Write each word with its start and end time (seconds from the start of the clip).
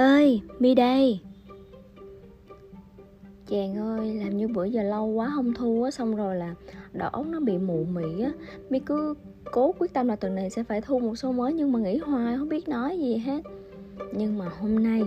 ơi, 0.00 0.42
mi 0.58 0.74
đây. 0.74 1.20
Chàng 3.46 3.76
ơi, 3.76 4.14
làm 4.14 4.36
như 4.36 4.48
bữa 4.48 4.64
giờ 4.64 4.82
lâu 4.82 5.06
quá 5.06 5.32
không 5.34 5.54
thu 5.54 5.82
á, 5.82 5.90
xong 5.90 6.16
rồi 6.16 6.36
là 6.36 6.54
đầu 6.92 7.08
óc 7.08 7.26
nó 7.26 7.40
bị 7.40 7.58
mụ 7.58 7.84
mị 7.84 8.22
á. 8.22 8.32
Mi 8.70 8.78
cứ 8.78 9.14
cố 9.52 9.74
quyết 9.78 9.92
tâm 9.92 10.08
là 10.08 10.16
tuần 10.16 10.34
này 10.34 10.50
sẽ 10.50 10.62
phải 10.62 10.80
thu 10.80 10.98
một 10.98 11.14
số 11.14 11.32
mới, 11.32 11.52
nhưng 11.52 11.72
mà 11.72 11.78
nghĩ 11.78 11.98
hoài, 11.98 12.36
không 12.36 12.48
biết 12.48 12.68
nói 12.68 12.98
gì 12.98 13.16
hết. 13.16 13.42
Nhưng 14.12 14.38
mà 14.38 14.48
hôm 14.60 14.82
nay, 14.82 15.02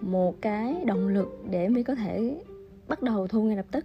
một 0.00 0.34
cái 0.40 0.84
động 0.84 1.08
lực 1.08 1.28
để 1.50 1.68
mi 1.68 1.82
có 1.82 1.94
thể 1.94 2.40
bắt 2.88 3.02
đầu 3.02 3.26
thu 3.26 3.42
ngay 3.42 3.56
lập 3.56 3.66
tức 3.70 3.84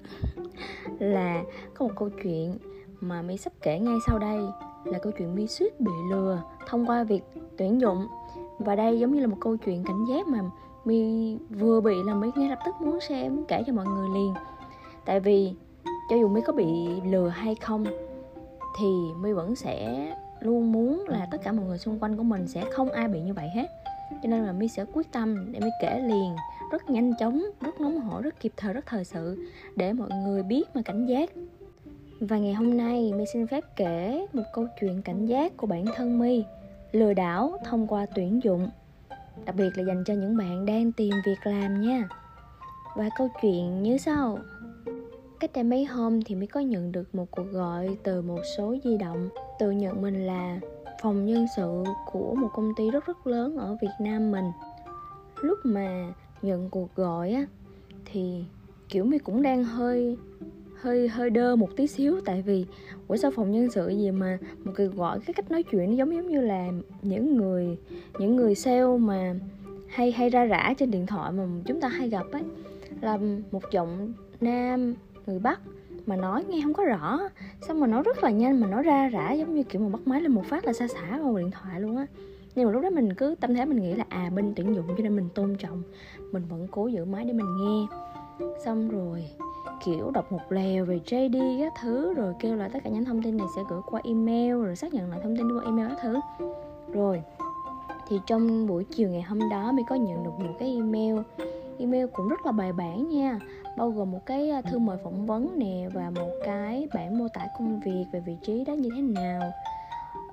là 1.00 1.43
có 1.73 1.88
một 1.88 1.93
câu 1.95 2.09
chuyện 2.23 2.57
mà 3.02 3.21
mi 3.21 3.38
sắp 3.38 3.54
kể 3.61 3.80
ngay 3.80 3.98
sau 4.07 4.20
đây, 4.20 4.39
là 4.86 5.00
câu 5.00 5.11
chuyện 5.18 5.36
mi 5.36 5.48
suýt 5.48 5.82
bị 5.82 5.91
lừa 6.11 6.41
thông 6.68 6.86
qua 6.86 7.04
việc 7.04 7.21
tuyển 7.57 7.82
dụng 7.82 8.07
và 8.63 8.75
đây 8.75 8.99
giống 8.99 9.15
như 9.15 9.19
là 9.21 9.27
một 9.27 9.37
câu 9.39 9.57
chuyện 9.57 9.83
cảnh 9.83 10.05
giác 10.05 10.27
mà 10.27 10.39
mi 10.85 11.35
vừa 11.49 11.81
bị 11.81 11.95
là 12.05 12.13
mi 12.13 12.27
ngay 12.35 12.49
lập 12.49 12.59
tức 12.65 12.75
muốn 12.81 12.99
xem 12.99 13.36
muốn 13.36 13.45
kể 13.45 13.63
cho 13.67 13.73
mọi 13.73 13.86
người 13.86 14.09
liền. 14.13 14.33
Tại 15.05 15.19
vì 15.19 15.53
cho 16.09 16.15
dù 16.15 16.27
mi 16.27 16.41
có 16.41 16.53
bị 16.53 16.65
lừa 17.05 17.27
hay 17.27 17.55
không, 17.55 17.86
thì 18.79 18.87
mi 19.21 19.31
vẫn 19.31 19.55
sẽ 19.55 20.07
luôn 20.39 20.71
muốn 20.71 21.05
là 21.07 21.27
tất 21.31 21.37
cả 21.43 21.51
mọi 21.51 21.65
người 21.65 21.77
xung 21.77 21.99
quanh 21.99 22.17
của 22.17 22.23
mình 22.23 22.47
sẽ 22.47 22.63
không 22.71 22.89
ai 22.89 23.07
bị 23.07 23.21
như 23.21 23.33
vậy 23.33 23.49
hết. 23.55 23.65
Cho 24.23 24.29
nên 24.29 24.45
là 24.45 24.51
mi 24.51 24.67
sẽ 24.67 24.86
quyết 24.93 25.11
tâm 25.11 25.51
để 25.51 25.59
mi 25.59 25.69
kể 25.81 26.00
liền, 26.00 26.36
rất 26.71 26.89
nhanh 26.89 27.14
chóng, 27.19 27.43
rất 27.61 27.81
nóng 27.81 28.00
hổi, 28.00 28.21
rất 28.21 28.39
kịp 28.39 28.53
thời, 28.57 28.73
rất 28.73 28.86
thời 28.86 29.05
sự 29.05 29.37
để 29.75 29.93
mọi 29.93 30.09
người 30.25 30.43
biết 30.43 30.64
mà 30.73 30.81
cảnh 30.81 31.05
giác. 31.05 31.29
Và 32.19 32.38
ngày 32.38 32.53
hôm 32.53 32.77
nay 32.77 33.14
mi 33.14 33.23
xin 33.33 33.47
phép 33.47 33.64
kể 33.75 34.27
một 34.33 34.44
câu 34.53 34.67
chuyện 34.81 35.02
cảnh 35.02 35.25
giác 35.25 35.58
của 35.58 35.67
bản 35.67 35.86
thân 35.95 36.19
mi 36.19 36.44
lừa 36.94 37.14
đảo 37.14 37.58
thông 37.66 37.88
qua 37.88 38.06
tuyển 38.16 38.40
dụng. 38.44 38.70
Đặc 39.45 39.56
biệt 39.56 39.70
là 39.76 39.84
dành 39.84 40.04
cho 40.06 40.14
những 40.14 40.38
bạn 40.38 40.66
đang 40.66 40.92
tìm 40.92 41.14
việc 41.26 41.40
làm 41.44 41.81
nha. 41.81 42.09
Và 42.95 43.09
câu 43.17 43.30
chuyện 43.42 43.84
như 43.84 43.98
sau. 43.98 44.40
Cách 45.40 45.52
đây 45.54 45.64
mấy 45.64 45.86
hôm 45.86 46.22
thì 46.22 46.36
mới 46.36 46.48
có 46.48 46.59
nhận 46.59 46.92
được 46.92 47.16
một 47.16 47.32
cuộc 47.32 47.52
gọi 47.52 47.98
từ 48.04 48.22
một 48.22 48.40
số 48.58 48.76
di 48.84 48.98
động, 48.98 49.30
tự 49.59 49.72
nhận 49.72 50.02
mình 50.02 50.28
là 50.28 50.59
phòng 51.02 51.26
nhân 51.26 51.45
sự 51.56 51.84
của 52.12 52.36
một 52.36 52.50
công 52.54 52.72
ty 52.78 52.92
rất 52.92 53.06
rất 53.06 53.28
lớn 53.28 53.58
ở 53.58 53.78
Việt 53.82 53.94
Nam 54.00 54.32
mình. 54.32 54.52
Lúc 55.42 55.60
mà 55.64 56.14
nhận 56.42 56.70
cuộc 56.70 56.95
gọi 56.95 57.32
á, 57.32 57.45
thì 58.06 58.45
kiểu 58.89 59.06
mi 59.06 59.17
cũng 59.17 59.42
đang 59.42 59.64
hơi 59.64 60.17
hơi 60.82 61.08
hơi 61.08 61.30
đơ 61.30 61.56
một 61.56 61.70
tí 61.76 61.88
xíu, 61.88 62.20
tại 62.26 62.42
vì 62.42 62.66
ủa 63.08 63.16
sao 63.16 63.32
phòng 63.32 63.52
nhân 63.52 63.72
sự 63.72 63.90
gì 63.90 64.12
mà 64.12 64.38
một 64.64 64.72
cái 64.76 64.88
gọi 64.88 65.20
cái 65.26 65.34
cách 65.34 65.52
nói 65.52 65.64
chuyện 65.64 65.90
nó 65.90 65.96
giống 65.96 66.16
giống 66.16 66.28
như 66.28 66.42
là 66.42 66.70
những 67.02 67.38
người 67.38 67.78
những 68.20 68.36
người 68.36 68.56
sale 68.56 68.98
mà 69.00 69.36
hay 69.88 70.12
hay 70.12 70.30
ra 70.30 70.45
rã 70.45 70.73
trên 70.78 70.92
điện 70.92 71.06
thoại 71.06 71.32
mà 71.32 71.44
chúng 71.66 71.82
ta 71.82 71.88
hay 71.88 72.10
gặp 72.10 72.26
ấy. 72.32 72.44
Là 73.02 73.20
một 73.52 73.72
giọng 73.72 74.14
nam 74.42 74.95
người 75.28 75.40
bắc 75.40 75.60
mà 76.06 76.16
nói 76.16 76.44
nghe 76.50 76.62
không 76.64 76.73
có 76.73 76.84
rõ, 76.84 77.20
xong 77.68 77.80
mà 77.80 77.88
nói 77.88 78.04
rất 78.04 78.23
là 78.23 78.30
nhanh 78.30 78.60
mà 78.60 78.68
nói 78.68 78.84
ra 78.84 79.10
rã 79.10 79.32
giống 79.32 79.56
như 79.56 79.64
kiểu 79.64 79.82
mà 79.82 79.90
bắt 79.90 80.02
máy 80.06 80.22
lên 80.22 80.32
một 80.32 80.45
phát 80.45 80.66
là 80.66 80.73
xa 80.73 80.88
xả 80.88 81.20
vào 81.23 81.38
điện 81.38 81.52
thoại 81.52 81.82
luôn 81.82 81.98
á. 81.98 82.06
Nhưng 82.56 82.66
mà 82.66 82.72
lúc 82.72 82.84
đó 82.84 82.90
mình 82.90 83.14
cứ 83.14 83.36
tâm 83.40 83.56
thế 83.56 83.66
mình 83.66 83.82
nghĩ 83.82 83.94
là 83.94 84.06
à 84.10 84.32
bên 84.36 84.54
tuyển 84.56 84.76
dụng 84.76 84.86
cho 84.88 85.04
nên 85.04 85.16
mình 85.16 85.30
tôn 85.36 85.56
trọng, 85.56 85.84
mình 86.32 86.44
vẫn 86.50 86.67
cố 86.72 86.88
giữ 86.88 87.06
máy 87.06 87.26
để 87.26 87.34
mình 87.34 87.48
nghe 87.60 87.88
xong 88.66 88.89
rồi 88.89 89.30
kiểu 89.86 90.12
đọc 90.12 90.31
một 90.31 90.52
lèo 90.52 90.86
về 90.86 91.00
JD 91.06 91.59
các 91.59 91.73
thứ 91.81 92.14
rồi 92.14 92.34
kêu 92.39 92.56
là 92.56 92.70
tất 92.73 92.80
cả 92.84 92.89
những 92.89 93.06
thông 93.06 93.23
tin 93.23 93.38
này 93.38 93.48
sẽ 93.56 93.62
gửi 93.70 93.81
qua 93.86 94.02
email 94.03 94.52
rồi 94.53 94.76
xác 94.76 94.94
nhận 94.94 95.09
lại 95.09 95.20
thông 95.23 95.38
tin 95.38 95.58
qua 95.58 95.64
email 95.66 95.89
các 95.89 95.98
thứ. 96.02 96.20
Rồi 96.94 97.23
thì 98.08 98.20
trong 98.26 98.67
buổi 98.67 98.84
chiều 98.84 99.09
ngày 99.09 99.22
hôm 99.22 99.50
đó 99.50 99.72
mới 99.72 99.84
có 99.89 99.95
nhận 99.95 100.23
được 100.23 100.39
một 100.39 100.54
cái 100.59 100.76
email. 100.76 101.17
Email 101.80 102.05
cũng 102.14 102.27
rất 102.27 102.45
là 102.45 102.52
bài 102.52 102.73
bản 102.73 103.10
nha 103.10 103.39
bao 103.77 103.89
gồm 103.89 104.11
một 104.11 104.26
cái 104.26 104.50
à, 104.50 104.61
thư 104.61 104.80
mời 104.80 104.98
phỏng 105.04 105.26
vấn 105.26 105.60
nè 105.60 105.89
và 105.94 106.10
một 106.10 106.30
cái 106.45 106.88
bản 106.94 107.17
mô 107.17 107.27
tả 107.33 107.48
công 107.58 107.80
việc 107.80 108.05
về 108.14 108.20
vị 108.20 108.38
trí 108.42 108.64
đó 108.65 108.73
như 108.73 108.89
thế 108.95 109.02
nào. 109.02 109.52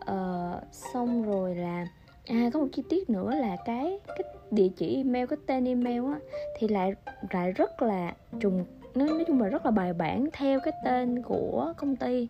Ờ, 0.00 0.60
xong 0.72 1.22
rồi 1.22 1.54
là 1.54 1.86
à 2.30 2.50
có 2.52 2.60
một 2.60 2.66
chi 2.72 2.82
tiết 2.88 3.10
nữa 3.10 3.34
là 3.34 3.56
cái 3.64 3.98
cái 4.06 4.22
địa 4.50 4.68
chỉ 4.76 4.96
email 4.96 5.26
cái 5.26 5.38
tên 5.46 5.64
email 5.64 6.04
á 6.04 6.18
thì 6.58 6.68
lại 6.68 6.94
lại 7.30 7.52
rất 7.52 7.82
là 7.82 8.14
trùng 8.40 8.64
nói 8.94 9.08
nói 9.08 9.24
chung 9.26 9.42
là 9.42 9.48
rất 9.48 9.64
là 9.64 9.70
bài 9.70 9.92
bản 9.92 10.28
theo 10.32 10.60
cái 10.60 10.74
tên 10.84 11.22
của 11.22 11.72
công 11.76 11.96
ty. 11.96 12.28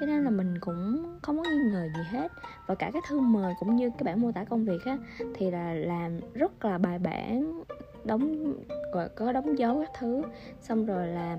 Cho 0.00 0.06
nên 0.06 0.24
là 0.24 0.30
mình 0.30 0.54
cũng 0.60 1.04
không 1.22 1.36
có 1.36 1.44
nghi 1.50 1.70
ngờ 1.72 1.88
gì 1.96 2.02
hết. 2.10 2.32
Và 2.66 2.74
cả 2.74 2.90
cái 2.92 3.02
thư 3.08 3.20
mời 3.20 3.54
cũng 3.60 3.76
như 3.76 3.90
cái 3.90 4.04
bản 4.04 4.20
mô 4.20 4.32
tả 4.32 4.44
công 4.44 4.64
việc 4.64 4.84
á 4.84 4.98
thì 5.34 5.50
là 5.50 5.74
làm 5.74 6.20
rất 6.34 6.64
là 6.64 6.78
bài 6.78 6.98
bản 6.98 7.62
đóng 8.04 8.54
gọi 8.92 9.08
có 9.08 9.32
đóng 9.32 9.58
dấu 9.58 9.80
các 9.80 9.90
thứ. 9.98 10.22
Xong 10.60 10.86
rồi 10.86 11.08
là 11.08 11.38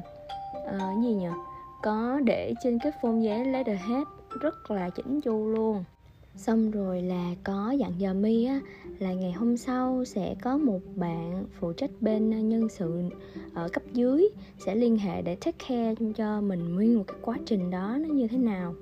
uh, 0.75 1.03
gì 1.03 1.13
nhỉ 1.13 1.27
có 1.83 2.19
để 2.23 2.53
trên 2.63 2.79
cái 2.79 2.91
phông 3.01 3.23
giấy 3.23 3.45
letterhead 3.45 4.07
rất 4.41 4.71
là 4.71 4.89
chỉnh 4.89 5.21
chu 5.21 5.47
luôn 5.47 5.83
xong 6.35 6.71
rồi 6.71 7.01
là 7.01 7.35
có 7.43 7.71
dặn 7.71 7.91
dò 7.97 8.13
mi 8.13 8.45
á 8.45 8.59
là 8.99 9.13
ngày 9.13 9.31
hôm 9.31 9.57
sau 9.57 10.05
sẽ 10.05 10.35
có 10.41 10.57
một 10.57 10.79
bạn 10.95 11.45
phụ 11.59 11.73
trách 11.73 11.91
bên 12.01 12.31
ờ, 12.31 12.37
nhân 12.37 12.69
sự 12.69 13.03
ở 13.53 13.69
cấp 13.73 13.83
dưới 13.93 14.29
sẽ 14.65 14.75
liên 14.75 14.97
hệ 14.97 15.21
để 15.21 15.35
take 15.35 15.57
care 15.69 15.95
cho 16.15 16.41
mình 16.41 16.75
nguyên 16.75 16.97
một 16.97 17.03
cái 17.07 17.17
quá 17.21 17.37
trình 17.45 17.71
đó 17.71 17.97
nó 17.99 18.13
như 18.13 18.27
thế 18.27 18.37
nào. 18.37 18.75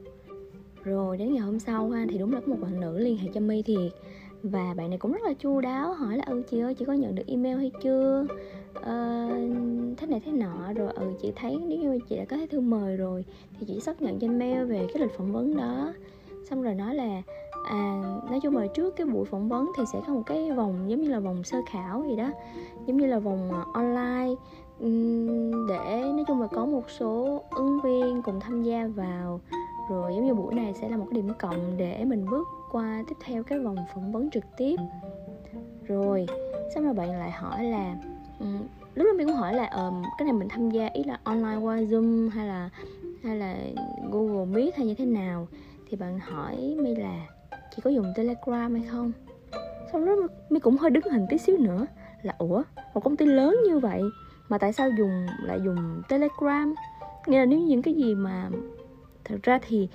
Rồi 0.83 1.17
đến 1.17 1.33
ngày 1.33 1.41
hôm 1.41 1.59
sau 1.59 1.89
ha 1.89 2.05
thì 2.09 2.17
đúng 2.17 2.33
là 2.33 2.39
có 2.39 2.47
một 2.47 2.57
bạn 2.61 2.79
nữ 2.79 2.97
liên 2.99 3.17
hệ 3.17 3.29
cho 3.33 3.41
mi 3.41 3.61
thiệt. 3.61 3.91
Và 4.43 4.73
bạn 4.73 4.89
này 4.89 4.97
cũng 4.97 5.11
rất 5.11 5.21
là 5.23 5.33
chu 5.33 5.61
đáo 5.61 5.93
hỏi 5.93 6.17
là 6.17 6.23
ừ 6.27 6.43
chị 6.49 6.59
ơi 6.59 6.73
chị 6.73 6.85
có 6.85 6.93
nhận 6.93 7.15
được 7.15 7.27
email 7.27 7.57
hay 7.57 7.71
chưa? 7.83 8.27
Ờ, 8.73 9.27
thế 9.97 10.07
này 10.07 10.21
thế 10.25 10.31
nọ. 10.31 10.73
Rồi 10.75 10.93
ừ 10.95 11.13
chị 11.21 11.31
thấy 11.35 11.57
nếu 11.67 11.79
như 11.79 11.99
chị 12.09 12.15
đã 12.15 12.25
có 12.25 12.35
thấy 12.35 12.47
thư 12.47 12.59
mời 12.59 12.97
rồi 12.97 13.25
thì 13.59 13.65
chị 13.67 13.79
xác 13.79 14.01
nhận 14.01 14.19
trên 14.19 14.39
mail 14.39 14.65
về 14.65 14.87
cái 14.93 15.01
lịch 15.01 15.11
phỏng 15.17 15.33
vấn 15.33 15.57
đó 15.57 15.93
xong 16.51 16.61
rồi 16.61 16.75
nói 16.75 16.95
là 16.95 17.21
à 17.65 18.01
nói 18.29 18.39
chung 18.43 18.57
là 18.57 18.67
trước 18.67 18.95
cái 18.95 19.07
buổi 19.07 19.25
phỏng 19.25 19.49
vấn 19.49 19.71
thì 19.77 19.83
sẽ 19.93 20.01
có 20.07 20.13
một 20.13 20.21
cái 20.25 20.51
vòng 20.51 20.89
giống 20.89 21.01
như 21.01 21.09
là 21.09 21.19
vòng 21.19 21.43
sơ 21.43 21.57
khảo 21.69 22.03
gì 22.09 22.15
đó. 22.15 22.29
Giống 22.85 22.97
như 22.97 23.05
là 23.05 23.19
vòng 23.19 23.51
ờ, 23.51 23.63
online. 23.73 24.35
Để 25.69 26.01
nói 26.01 26.23
chung 26.27 26.41
là 26.41 26.47
có 26.47 26.65
một 26.65 26.89
số 26.89 27.43
ứng 27.51 27.79
viên 27.81 28.21
cùng 28.21 28.39
tham 28.39 28.63
gia 28.63 28.87
vào. 28.87 29.39
Rồi 29.89 30.13
giống 30.15 30.25
như 30.25 30.33
buổi 30.33 30.53
này 30.53 30.73
sẽ 30.73 30.89
là 30.89 30.97
một 30.97 31.05
cái 31.11 31.21
điểm 31.21 31.31
cộng 31.39 31.77
để 31.77 32.05
mình 32.05 32.25
bước 32.31 32.47
qua 32.71 33.03
tiếp 33.07 33.15
theo 33.25 33.43
cái 33.43 33.59
vòng 33.59 33.77
phỏng 33.93 34.11
vấn 34.11 34.29
trực 34.29 34.43
tiếp. 34.57 34.75
Rồi 35.87 36.27
xong 36.75 36.83
rồi 36.83 36.93
bạn 36.93 37.19
lại 37.19 37.31
hỏi 37.31 37.63
là 37.63 37.95
um, 38.39 38.57
lúc 38.95 39.05
đó 39.05 39.13
mình 39.17 39.27
cũng 39.27 39.35
hỏi 39.35 39.53
là 39.53 39.65
um, 39.67 40.03
cái 40.17 40.25
này 40.25 40.33
mình 40.33 40.49
tham 40.49 40.69
gia 40.69 40.87
ý 40.87 41.03
là 41.03 41.19
online 41.23 41.55
qua 41.55 41.77
zoom 41.77 42.29
hay 42.29 42.47
là 42.47 42.69
hay 43.23 43.35
là 43.35 43.57
google 44.11 44.45
meet 44.45 44.75
hay 44.75 44.85
như 44.85 44.95
thế 44.95 45.05
nào? 45.05 45.47
Thì 45.91 45.97
bạn 45.97 46.19
hỏi 46.19 46.75
mi 46.77 46.95
là, 46.95 47.27
chị 47.51 47.81
có 47.83 47.89
dùng 47.89 48.13
telegram 48.15 48.75
hay 48.75 48.83
không? 48.91 49.11
Xong 49.91 50.05
đó 50.05 50.15
mi 50.49 50.59
cũng 50.59 50.77
hơi 50.77 50.89
đứng 50.89 51.03
hình 51.03 51.25
tí 51.29 51.37
xíu 51.37 51.57
nữa, 51.57 51.85
là, 52.21 52.35
ủa, 52.37 52.63
một 52.93 53.03
công 53.03 53.17
ty 53.17 53.25
lớn 53.25 53.57
như 53.65 53.79
vậy, 53.79 54.01
mà 54.49 54.57
tại 54.57 54.73
sao 54.73 54.89
dùng, 54.97 55.25
lại 55.43 55.59
dùng 55.65 56.01
telegram? 56.09 56.75
Nghĩa 57.27 57.39
là 57.39 57.45
nếu 57.45 57.59
những 57.59 57.81
cái 57.81 57.93
gì 57.93 58.15
mà 58.15 58.49
thật 59.23 59.37
ra 59.43 59.59
thì 59.67 59.89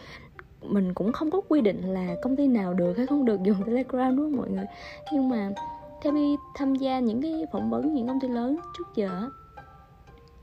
mình 0.63 0.95
cũng 0.95 1.13
không 1.13 1.31
có 1.31 1.41
quy 1.49 1.61
định 1.61 1.83
là 1.83 2.17
công 2.23 2.37
ty 2.37 2.47
nào 2.47 2.75
được 2.75 2.97
hay 2.97 3.07
không 3.07 3.25
được 3.25 3.43
dùng 3.43 3.63
telegram, 3.67 4.17
đúng 4.17 4.27
không 4.27 4.37
mọi 4.37 4.51
người? 4.51 4.67
Nhưng 5.13 5.29
mà 5.29 5.51
theo 6.03 6.13
mi 6.13 6.37
tham 6.55 6.75
gia 6.75 7.01
những 7.01 7.23
cái 7.23 7.47
phỏng 7.53 7.71
vấn 7.71 7.95
những 7.95 8.09
công 8.09 8.21
ty 8.21 8.29
lớn 8.29 8.57
trước 8.79 8.87
giờ 8.95 9.31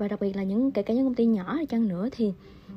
và 0.04 0.08
đặc 0.08 0.22
biệt 0.22 0.36
là 0.36 0.44
những 0.44 0.72
kể 0.72 0.84
cả 0.84 0.94
những 0.94 1.06
công 1.06 1.14
ty 1.14 1.26
nhỏ 1.26 1.54
hay 1.54 1.66
chăng 1.66 1.88
nữa 1.88 2.10
thì 2.12 2.34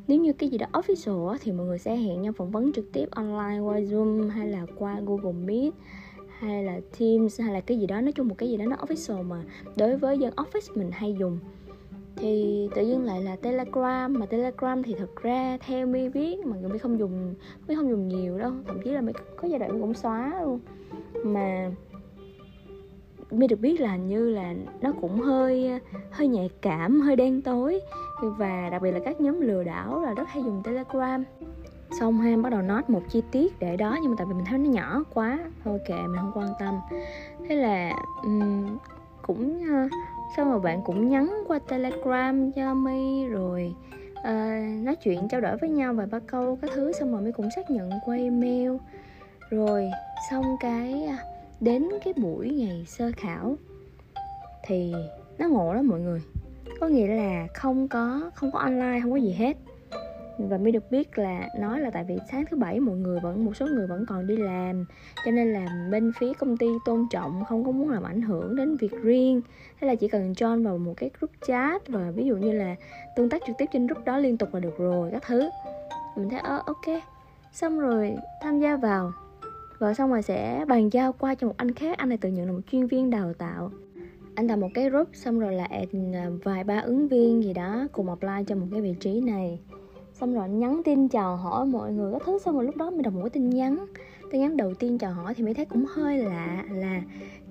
nếu 0.09 0.21
như 0.21 0.33
cái 0.33 0.49
gì 0.49 0.59
đó 0.59 0.67
official 0.73 1.37
thì 1.41 1.53
mọi 1.53 1.67
người 1.67 1.79
sẽ 1.79 1.97
hẹn 1.97 2.23
nhau 2.23 2.33
phỏng 2.33 2.51
vấn 2.51 2.73
trực 2.73 2.93
tiếp 2.93 3.09
online 3.11 3.59
qua 3.59 3.79
zoom 3.79 4.29
hay 4.29 4.49
là 4.49 4.67
qua 4.79 5.01
google 5.07 5.33
meet 5.33 5.73
hay 6.39 6.65
là 6.65 6.81
teams 6.99 7.41
hay 7.41 7.55
là 7.55 7.61
cái 7.61 7.79
gì 7.79 7.87
đó. 7.87 8.01
Nói 8.01 8.13
chung 8.13 8.29
một 8.29 8.35
cái 8.39 8.49
gì 8.49 8.57
đó 8.57 8.65
nó 8.65 8.77
official 8.77 9.23
mà 9.23 9.43
đối 9.77 9.97
với 9.97 10.19
dân 10.19 10.35
office 10.35 10.75
mình 10.75 10.91
hay 10.93 11.17
dùng. 11.19 11.39
Thì 12.17 12.69
tự 12.75 12.83
dưng 12.83 13.05
lại 13.05 13.23
là 13.23 13.37
telegram, 13.37 14.13
mà 14.13 14.27
telegram 14.27 14.83
thì 14.83 14.95
thật 14.99 15.23
ra 15.23 15.59
theo 15.67 15.87
mi 15.87 16.09
biết 16.09 16.47
mà 16.47 16.57
người 16.57 16.71
mi 16.71 16.79
không 16.79 16.99
dùng 16.99 17.35
mi 17.69 17.75
không 17.75 17.91
dùng 17.91 18.09
nhiều 18.09 18.39
đâu. 18.39 18.53
Thậm 18.67 18.81
chí 18.85 18.91
là 18.91 19.01
mi 19.01 19.13
có 19.37 19.49
giai 19.49 19.59
đoạn 19.59 19.81
cũng 19.81 19.95
xóa 19.95 20.43
luôn. 20.45 20.61
Mà 21.25 21.71
mi 23.31 23.47
được 23.47 23.61
biết 23.61 23.81
là 23.81 23.97
như 23.97 24.31
là 24.31 24.55
nó 24.81 24.93
cũng 25.01 25.21
hơi 25.21 25.81
hơi 26.11 26.29
nhạy 26.29 26.51
cảm 26.63 27.01
hơi 27.01 27.17
đen 27.17 27.43
tối. 27.43 27.81
Và 28.23 28.69
đặc 28.71 28.83
biệt 28.83 28.91
là 28.93 29.01
các 29.05 29.21
nhóm 29.21 29.41
lừa 29.41 29.65
đảo 29.65 30.01
là 30.01 30.15
rất 30.15 30.29
hay 30.29 30.43
dùng 30.43 30.63
telegram. 30.65 31.25
Xong 32.01 32.21
ha 32.21 32.37
bắt 32.37 32.51
đầu 32.51 32.63
nói 32.63 32.83
một 32.89 33.03
chi 33.11 33.23
tiết 33.31 33.59
để 33.59 33.77
đó 33.77 33.99
nhưng 34.03 34.11
mà 34.11 34.15
tại 34.19 34.27
vì 34.27 34.35
mình 34.35 34.45
thấy 34.45 34.59
nó 34.59 34.71
nhỏ 34.71 35.05
quá 35.15 35.39
thôi 35.65 35.79
kệ 35.89 35.95
mình 35.95 36.17
không 36.17 36.33
quan 36.35 36.49
tâm. 36.59 36.75
Thế 37.49 37.55
là 37.55 37.93
um, 38.23 38.79
cũng 39.23 39.61
uh, 39.61 39.91
xong 40.37 40.51
rồi 40.51 40.61
bạn 40.61 40.83
cũng 40.85 41.09
nhắn 41.09 41.45
qua 41.49 41.59
telegram 41.59 42.53
cho 42.53 42.75
mi 42.75 43.27
rồi 43.27 43.75
uh, 44.19 44.85
nói 44.85 44.97
chuyện 45.03 45.29
trao 45.29 45.41
đổi 45.41 45.57
với 45.57 45.71
nhau 45.71 45.95
vài 45.95 46.07
ba 46.07 46.19
câu 46.19 46.59
các 46.63 46.71
thứ 46.75 46.93
xong 46.93 47.13
rồi 47.13 47.23
mi 47.23 47.33
cũng 47.33 47.49
xác 47.57 47.71
nhận 47.71 47.91
qua 48.07 48.17
email. 48.17 48.73
Rồi 49.51 49.91
xong 50.31 50.45
cái 50.61 51.05
à, 51.05 51.19
đến 51.61 51.89
cái 52.05 52.15
buổi 52.17 52.51
ngày 52.51 52.85
sơ 52.87 53.11
khảo 53.17 53.57
thì 54.67 54.95
nó 55.39 55.49
ngộ 55.49 55.75
lắm 55.75 55.89
mọi 55.89 56.01
người. 56.01 56.23
Có 56.81 56.87
nghĩa 56.87 57.07
là 57.07 57.47
không 57.55 57.89
có 57.89 58.31
không 58.35 58.51
có 58.53 58.59
online, 58.59 59.01
không 59.03 59.11
có 59.11 59.17
gì 59.17 59.33
hết. 59.33 59.57
Và 60.39 60.59
mới 60.59 60.73
được 60.73 60.91
biết 60.91 61.19
là 61.19 61.49
nói 61.59 61.81
là 61.81 61.91
tại 61.91 62.05
vì 62.05 62.19
sáng 62.31 62.45
thứ 62.51 62.57
bảy 62.57 62.81
mọi 62.81 62.97
người 62.97 63.21
vẫn, 63.21 63.45
một 63.45 63.57
số 63.57 63.67
người 63.67 63.87
vẫn 63.87 64.05
còn 64.09 64.27
đi 64.27 64.37
làm. 64.37 64.85
Cho 65.25 65.31
nên 65.31 65.53
là 65.53 65.89
bên 65.91 66.13
phía 66.19 66.33
công 66.33 66.57
ty 66.57 66.67
tôn 66.85 67.07
trọng, 67.11 67.45
không 67.45 67.65
có 67.65 67.71
muốn 67.71 67.91
làm 67.91 68.03
ảnh 68.03 68.23
hưởng 68.23 68.57
đến 68.57 68.77
việc 68.77 68.93
riêng. 69.03 69.41
Thế 69.81 69.87
là 69.87 69.95
chỉ 69.95 70.09
cần 70.09 70.33
join 70.33 70.65
vào 70.65 70.79
một 70.79 70.95
cái 70.97 71.11
group 71.19 71.31
chat 71.47 71.89
và 71.89 72.11
ví 72.11 72.25
dụ 72.25 72.37
như 72.37 72.53
là 72.53 72.75
tương 73.17 73.29
tác 73.29 73.43
trực 73.47 73.57
tiếp 73.59 73.67
trên 73.73 73.87
group 73.87 74.05
đó 74.05 74.19
liên 74.19 74.39
tục 74.39 74.55
là 74.55 74.61
được 74.61 74.79
rồi, 74.79 75.11
các 75.13 75.23
thứ. 75.27 75.49
Mình 76.17 76.29
thấy 76.29 76.41
ơ 76.41 76.63
ok. 76.67 77.03
Xong 77.53 77.81
rồi 77.81 78.17
tham 78.43 78.61
gia 78.61 78.77
vào 78.77 79.13
rồi 79.79 79.95
xong 79.95 80.11
rồi 80.11 80.23
sẽ 80.23 80.65
bàn 80.69 80.93
giao 80.93 81.13
qua 81.13 81.35
cho 81.35 81.47
một 81.47 81.55
anh 81.57 81.73
khác 81.73 81.99
anh 81.99 82.09
này 82.09 82.19
tự 82.19 82.29
nhận 82.29 82.47
là 82.47 82.53
một 82.53 82.61
chuyên 82.73 82.87
viên 82.87 83.11
đào 83.11 83.33
tạo. 83.33 83.71
Anh 84.35 84.49
tạo 84.49 84.57
một 84.57 84.69
cái 84.75 84.91
group 84.91 85.09
xong 85.13 85.41
rồi 85.41 85.55
là 85.55 85.65
à, 85.65 85.81
vài 86.45 86.65
ba 86.65 86.79
ứng 86.79 87.09
viên 87.09 87.43
gì 87.43 87.53
đó 87.53 87.87
cùng 87.93 88.09
apply 88.09 88.45
cho 88.47 88.55
một 88.55 88.67
cái 88.73 88.81
vị 88.81 88.95
trí 89.01 89.21
này. 89.21 89.61
Xong 90.13 90.35
rồi 90.35 90.49
nhắn 90.49 90.83
tin 90.85 91.09
chào 91.09 91.37
hỏi 91.37 91.67
mọi 91.67 91.93
người 91.93 92.13
các 92.13 92.23
thứ 92.27 92.39
xong 92.39 92.55
rồi 92.55 92.65
lúc 92.65 92.77
đó 92.77 92.91
mình 92.91 93.03
đọc 93.03 93.15
một 93.15 93.21
cái 93.23 93.31
tin 93.31 93.51
nhắn. 93.51 93.87
Tin 94.31 94.41
nhắn 94.41 94.57
đầu 94.57 94.75
tiên 94.75 94.99
chào 94.99 95.13
hỏi 95.13 95.35
thì 95.35 95.45
mới 95.45 95.55
thấy 95.55 95.65
cũng 95.65 95.85
hơi 95.95 96.19
lạ 96.19 96.65
là 96.71 97.03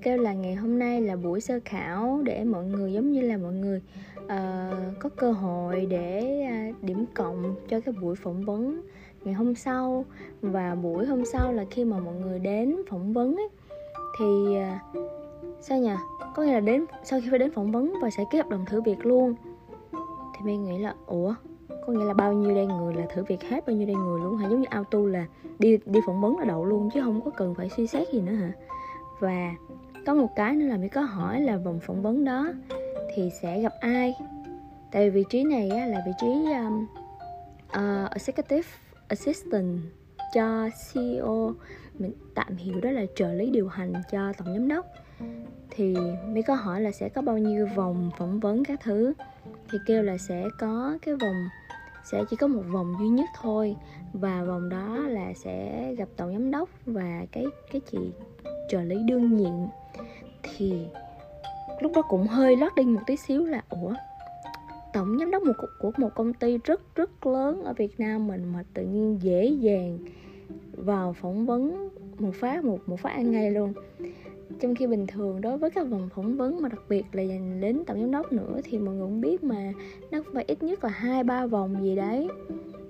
kêu 0.02 0.18
là 0.18 0.34
ngày 0.34 0.56
hôm 0.56 0.80
nay 0.80 1.02
là 1.02 1.16
buổi 1.16 1.42
sơ 1.42 1.60
khảo 1.66 2.22
để 2.24 2.44
mọi 2.44 2.66
người 2.66 2.94
giống 2.94 3.12
như 3.12 3.22
là 3.22 3.38
mọi 3.38 3.54
người 3.54 3.82
uh, 4.18 5.00
có 5.00 5.10
cơ 5.16 5.32
hội 5.32 5.86
để 5.86 6.42
uh, 6.70 6.84
điểm 6.84 7.06
cộng 7.14 7.56
cho 7.70 7.80
cái 7.80 7.94
buổi 8.02 8.16
phỏng 8.16 8.46
vấn 8.46 8.82
ngày 9.26 9.34
hôm 9.34 9.56
sau 9.56 10.06
và 10.42 10.76
buổi 10.76 11.06
hôm 11.06 11.26
sau 11.26 11.54
là 11.54 11.66
khi 11.72 11.86
mà 11.86 12.00
mọi 12.00 12.16
người 12.16 12.40
đến 12.40 12.76
phỏng 12.90 13.14
vấn 13.14 13.36
ấy, 13.36 13.50
thì 14.20 14.56
à, 14.56 14.80
sao 15.62 15.78
nhỉ? 15.78 15.96
Có 16.36 16.44
nghĩa 16.44 16.54
là 16.54 16.60
đến 16.60 16.86
sau 17.04 17.22
khi 17.22 17.30
phải 17.30 17.40
đến 17.40 17.52
phỏng 17.52 17.72
vấn 17.72 17.94
và 18.02 18.10
sẽ 18.10 18.24
ký 18.32 18.38
hợp 18.38 18.50
đồng 18.50 18.66
thử 18.66 18.82
việc 18.82 19.06
luôn. 19.06 19.36
Thì 20.34 20.46
mình 20.46 20.64
nghĩ 20.64 20.78
là 20.78 20.96
ủa 21.06 21.34
có 21.88 21.94
nghĩa 21.94 22.06
là 22.06 22.14
bao 22.14 22.34
nhiêu 22.34 22.56
đây 22.56 22.66
người 22.66 22.94
là 22.94 23.06
thử 23.14 23.24
việc 23.24 23.44
hết 23.44 23.68
bao 23.68 23.76
nhiêu 23.76 23.88
đây 23.88 23.96
người 23.96 24.20
luôn 24.22 24.38
hả? 24.38 24.50
Giống 24.50 24.62
như 24.62 24.68
auto 24.70 25.00
là 25.00 25.26
đi 25.60 25.78
đi 25.86 26.00
phỏng 26.06 26.22
vấn 26.22 26.38
là 26.38 26.46
đậu 26.46 26.66
luôn 26.66 26.90
chứ 26.94 27.02
không 27.02 27.22
có 27.22 27.32
cần 27.32 27.56
phải 27.56 27.70
suy 27.70 27.88
xét 27.88 28.12
gì 28.12 28.22
nữa 28.22 28.34
hả? 28.34 28.52
Và 29.20 29.56
có 30.06 30.14
một 30.14 30.30
cái 30.36 30.56
nữa 30.56 30.66
là 30.66 30.78
mới 30.78 30.90
có 30.90 31.02
hỏi 31.02 31.42
là 31.42 31.58
vòng 31.58 31.80
phỏng 31.80 32.02
vấn 32.02 32.26
đó 32.26 32.52
thì 33.16 33.30
sẽ 33.42 33.62
gặp 33.62 33.74
ai? 33.80 34.14
Tại 34.92 35.10
vì 35.10 35.10
vị 35.10 35.24
trí 35.30 35.44
này 35.44 35.70
á, 35.70 35.86
là 35.86 36.04
vị 36.06 36.12
trí 36.22 36.28
um, 36.28 36.86
uh, 37.68 38.12
executive 38.12 38.85
assistant 39.08 39.80
cho 40.34 40.70
CEO 40.94 41.54
mình 42.00 42.12
tạm 42.36 42.56
hiểu 42.56 42.82
đó 42.82 42.92
là 42.92 43.06
trợ 43.16 43.34
lý 43.34 43.50
điều 43.50 43.68
hành 43.68 43.94
cho 44.12 44.34
tổng 44.38 44.54
giám 44.54 44.68
đốc. 44.68 44.86
Thì 45.70 45.96
mới 46.28 46.44
có 46.44 46.56
hỏi 46.56 46.82
là 46.82 46.92
sẽ 46.92 47.10
có 47.10 47.22
bao 47.22 47.38
nhiêu 47.38 47.68
vòng 47.76 48.12
phỏng 48.18 48.40
vấn 48.40 48.64
các 48.64 48.80
thứ? 48.84 49.14
Thì 49.72 49.78
kêu 49.86 50.04
là 50.04 50.18
sẽ 50.18 50.44
có 50.60 50.98
cái 51.02 51.16
vòng, 51.16 51.50
sẽ 52.12 52.24
chỉ 52.30 52.36
có 52.36 52.48
một 52.48 52.64
vòng 52.72 52.94
duy 53.00 53.08
nhất 53.08 53.30
thôi. 53.42 53.76
Và 54.14 54.44
vòng 54.44 54.70
đó 54.70 54.98
là 54.98 55.34
sẽ 55.34 55.94
gặp 55.98 56.08
tổng 56.16 56.34
giám 56.34 56.52
đốc 56.52 56.70
và 56.86 57.26
cái 57.32 57.46
cái 57.72 57.82
chị 57.92 57.98
trợ 58.70 58.82
lý 58.82 58.96
đương 59.08 59.38
nhiệm. 59.38 59.68
Thì 60.44 60.88
lúc 61.82 61.92
đó 61.96 62.02
cũng 62.02 62.28
hơi 62.28 62.58
lót 62.58 62.72
đi 62.76 62.84
một 62.84 63.02
tí 63.06 63.16
xíu 63.18 63.46
là, 63.46 63.64
ủa 63.70 63.94
tổng 64.96 65.20
giám 65.20 65.32
đốc 65.32 65.44
một 65.44 65.54
của 65.80 65.92
một 65.98 66.16
công 66.16 66.34
ty 66.34 66.58
rất 66.64 66.96
rất 66.96 67.26
lớn 67.26 67.64
ở 67.64 67.74
Việt 67.74 68.00
Nam 68.00 68.28
mình 68.28 68.54
mà 68.54 68.64
tự 68.74 68.84
nhiên 68.84 69.18
dễ 69.22 69.46
dàng 69.46 69.98
vào 70.72 71.14
phỏng 71.14 71.46
vấn 71.46 71.90
một 72.20 72.32
phát 72.34 72.64
một 72.64 72.80
một 72.86 73.00
phát 73.00 73.10
ăn 73.10 73.32
ngay 73.32 73.52
luôn. 73.52 73.74
Trong 74.60 74.76
khi 74.76 74.88
bình 74.88 75.08
thường 75.08 75.42
đối 75.42 75.58
với 75.58 75.70
các 75.70 75.88
vòng 75.88 76.10
phỏng 76.16 76.38
vấn 76.38 76.62
mà 76.62 76.70
đặc 76.70 76.82
biệt 76.90 77.06
là 77.12 77.22
dành 77.22 77.62
đến 77.62 77.84
tổng 77.88 78.02
giám 78.02 78.12
đốc 78.12 78.32
nữa 78.32 78.60
thì 78.64 78.78
mọi 78.78 78.96
người 78.96 79.08
cũng 79.08 79.22
biết 79.22 79.44
mà, 79.44 79.74
nó 80.12 80.24
phải 80.34 80.44
ít 80.48 80.64
nhất 80.64 80.84
là 80.84 80.90
hai, 80.90 81.24
ba 81.24 81.46
vòng 81.46 81.76
gì 81.82 81.96
đấy. 81.96 82.28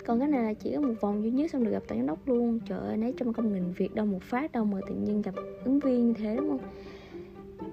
Còn 0.06 0.18
cái 0.18 0.28
này 0.28 0.42
là 0.44 0.54
chỉ 0.54 0.74
có 0.74 0.80
một 0.80 0.94
vòng 1.00 1.22
duy 1.22 1.30
nhất 1.30 1.50
xong 1.50 1.64
được 1.64 1.70
gặp 1.70 1.82
tổng 1.88 1.98
giám 1.98 2.06
đốc 2.06 2.28
luôn. 2.28 2.60
Trời 2.68 2.78
ơi 2.78 2.96
nấy 2.96 3.14
trong 3.16 3.32
công 3.32 3.52
nghìn 3.52 3.72
việc 3.76 3.94
đâu 3.94 4.06
một 4.06 4.22
phát 4.22 4.52
đâu 4.52 4.64
mà 4.64 4.78
tự 4.88 4.94
nhiên 4.94 5.22
gặp 5.22 5.34
ứng 5.64 5.80
viên 5.80 6.06
như 6.06 6.14
thế, 6.18 6.36
đúng 6.36 6.48
không? 6.48 6.68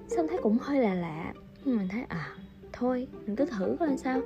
Xong 0.08 0.28
thấy 0.28 0.38
cũng 0.42 0.58
hơi 0.60 0.80
là 0.80 0.94
lạ. 0.94 1.34
Nhưng 1.64 1.76
mình 1.76 1.88
thấy 1.88 2.02
à 2.08 2.36
thôi 2.76 3.08
mình 3.26 3.36
cứ 3.36 3.44
thử 3.44 3.76
coi 3.80 3.96
sao. 3.96 4.20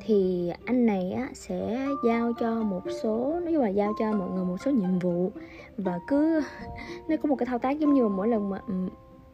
Thì 0.00 0.50
anh 0.64 0.86
này 0.86 1.12
á 1.12 1.28
sẽ 1.34 1.86
giao 2.06 2.32
cho 2.40 2.54
một 2.54 2.82
số 3.02 3.40
nói 3.42 3.52
chung 3.52 3.62
là 3.62 3.68
giao 3.68 3.92
cho 3.98 4.12
mọi 4.12 4.30
người 4.30 4.44
một 4.44 4.56
số 4.64 4.70
nhiệm 4.70 4.98
vụ. 4.98 5.30
Và 5.76 5.98
cứ 6.06 6.42
nó 7.08 7.16
có 7.22 7.28
một 7.28 7.36
cái 7.36 7.46
thao 7.46 7.58
tác 7.58 7.78
giống 7.78 7.94
như 7.94 8.08
mỗi 8.08 8.28
lần 8.28 8.50
mà 8.50 8.60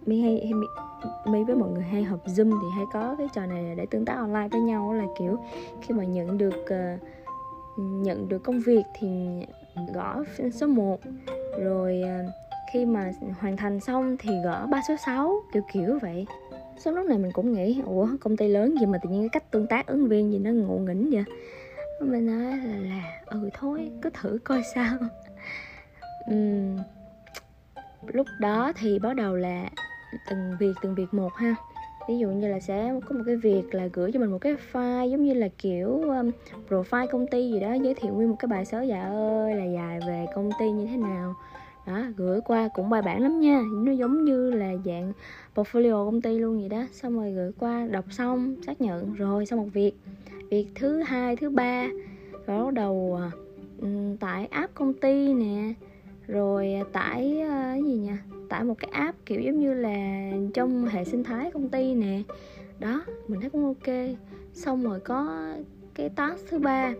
mi 0.06 0.20
hay, 0.20 0.40
hay 0.44 0.52
mi 1.26 1.44
với 1.44 1.56
mọi 1.56 1.70
người 1.70 1.82
hay 1.82 2.02
họp 2.02 2.26
zoom 2.26 2.50
thì 2.50 2.66
hay 2.74 2.84
có 2.92 3.14
cái 3.18 3.28
trò 3.34 3.46
này 3.46 3.74
để 3.76 3.86
tương 3.90 4.04
tác 4.04 4.14
online 4.14 4.48
với 4.48 4.60
nhau 4.60 4.92
là 4.92 5.04
kiểu 5.18 5.38
khi 5.82 5.94
mà 5.94 6.04
nhận 6.04 6.38
được 6.38 6.64
uh, 6.64 7.00
nhận 7.78 8.28
được 8.28 8.38
công 8.38 8.60
việc 8.60 8.82
thì 8.94 9.28
gõ 9.94 10.22
số 10.52 10.66
1 10.66 11.00
rồi 11.60 12.02
uh, 12.04 12.30
khi 12.72 12.86
mà 12.86 13.10
hoàn 13.40 13.56
thành 13.56 13.80
xong 13.80 14.16
thì 14.18 14.30
gõ 14.44 14.66
ba 14.66 14.80
số 14.88 14.94
6 15.06 15.34
kiểu 15.52 15.62
kiểu 15.72 15.98
vậy 16.02 16.26
sau 16.80 16.92
lúc 16.94 17.06
này 17.06 17.18
mình 17.18 17.32
cũng 17.32 17.52
nghĩ 17.52 17.80
ủa 17.86 18.08
công 18.20 18.36
ty 18.36 18.48
lớn 18.48 18.74
gì 18.80 18.86
mà 18.86 18.98
tự 18.98 19.08
nhiên 19.08 19.20
cái 19.20 19.28
cách 19.28 19.50
tương 19.50 19.66
tác 19.66 19.86
ứng 19.86 20.08
viên 20.08 20.32
gì 20.32 20.38
nó 20.38 20.50
ngộ 20.50 20.78
nghĩnh 20.78 21.10
vậy? 21.10 21.24
Mình 22.00 22.26
nói 22.26 22.56
là, 22.56 22.78
là 22.78 23.20
ừ 23.26 23.50
thôi 23.52 23.90
cứ 24.02 24.10
thử 24.10 24.38
coi 24.44 24.62
sao. 24.62 24.96
Uhm, 26.30 26.78
lúc 28.06 28.26
đó 28.40 28.72
thì 28.76 28.98
bắt 28.98 29.16
đầu 29.16 29.36
là 29.36 29.68
từng 30.30 30.56
việc 30.60 30.72
từng 30.82 30.94
việc 30.94 31.14
một 31.14 31.34
ha. 31.34 31.54
Ví 32.08 32.18
dụ 32.18 32.28
như 32.28 32.48
là 32.48 32.60
sẽ 32.60 32.94
có 33.06 33.16
một 33.16 33.22
cái 33.26 33.36
việc 33.36 33.74
là 33.74 33.88
gửi 33.92 34.12
cho 34.12 34.20
mình 34.20 34.30
một 34.30 34.38
cái 34.38 34.56
file 34.72 35.06
giống 35.08 35.24
như 35.24 35.34
là 35.34 35.48
kiểu 35.58 35.88
um, 35.88 36.30
profile 36.68 37.06
công 37.06 37.26
ty 37.26 37.50
gì 37.50 37.60
đó 37.60 37.72
giới 37.72 37.94
thiệu 37.94 38.14
nguyên 38.14 38.28
một 38.30 38.36
cái 38.38 38.48
bài 38.48 38.64
sớ 38.64 38.82
dạ 38.82 39.02
ơi 39.02 39.54
là 39.54 39.64
dài 39.64 40.00
về 40.06 40.26
công 40.34 40.50
ty 40.58 40.70
như 40.70 40.86
thế 40.86 40.96
nào? 40.96 41.34
Đó, 41.88 42.02
gửi 42.16 42.40
qua 42.40 42.68
cũng 42.74 42.90
bài 42.90 43.02
bản 43.02 43.22
lắm 43.22 43.40
nha. 43.40 43.64
Nó 43.72 43.92
giống 43.92 44.24
như 44.24 44.50
là 44.50 44.72
dạng 44.84 45.12
portfolio 45.54 46.06
công 46.06 46.20
ty 46.20 46.38
luôn 46.38 46.60
vậy 46.60 46.68
đó. 46.68 46.86
Xong 46.92 47.16
rồi 47.16 47.32
gửi 47.32 47.52
qua, 47.58 47.86
đọc 47.90 48.04
xong, 48.10 48.56
xác 48.66 48.80
nhận, 48.80 49.14
rồi 49.14 49.46
xong 49.46 49.58
một 49.58 49.68
việc. 49.72 49.92
Việc 50.50 50.66
thứ 50.74 51.02
hai, 51.02 51.36
thứ 51.36 51.50
ba. 51.50 51.88
Rồi 52.46 52.64
bắt 52.64 52.74
đầu 52.74 53.18
à, 53.20 53.30
ừ, 53.78 53.88
tải 54.20 54.46
app 54.46 54.74
công 54.74 54.92
ty 54.92 55.34
nè. 55.34 55.72
Rồi 56.26 56.72
à, 56.72 56.84
tải 56.92 57.40
à, 57.40 57.72
cái 57.74 57.82
gì 57.82 57.98
nhỉ? 57.98 58.12
Tải 58.48 58.64
một 58.64 58.74
cái 58.78 58.90
app 58.92 59.26
kiểu 59.26 59.40
giống 59.40 59.60
như 59.60 59.74
là 59.74 60.30
trong 60.54 60.84
hệ 60.84 61.04
sinh 61.04 61.24
thái 61.24 61.50
công 61.50 61.68
ty 61.68 61.94
nè. 61.94 62.22
Đó, 62.78 63.04
mình 63.28 63.40
thấy 63.40 63.50
cũng 63.50 63.64
ok. 63.64 63.94
Xong 64.52 64.84
rồi 64.84 65.00
có 65.00 65.48
cái 65.94 66.08
task 66.08 66.48
thứ 66.50 66.58
ba 66.58 66.92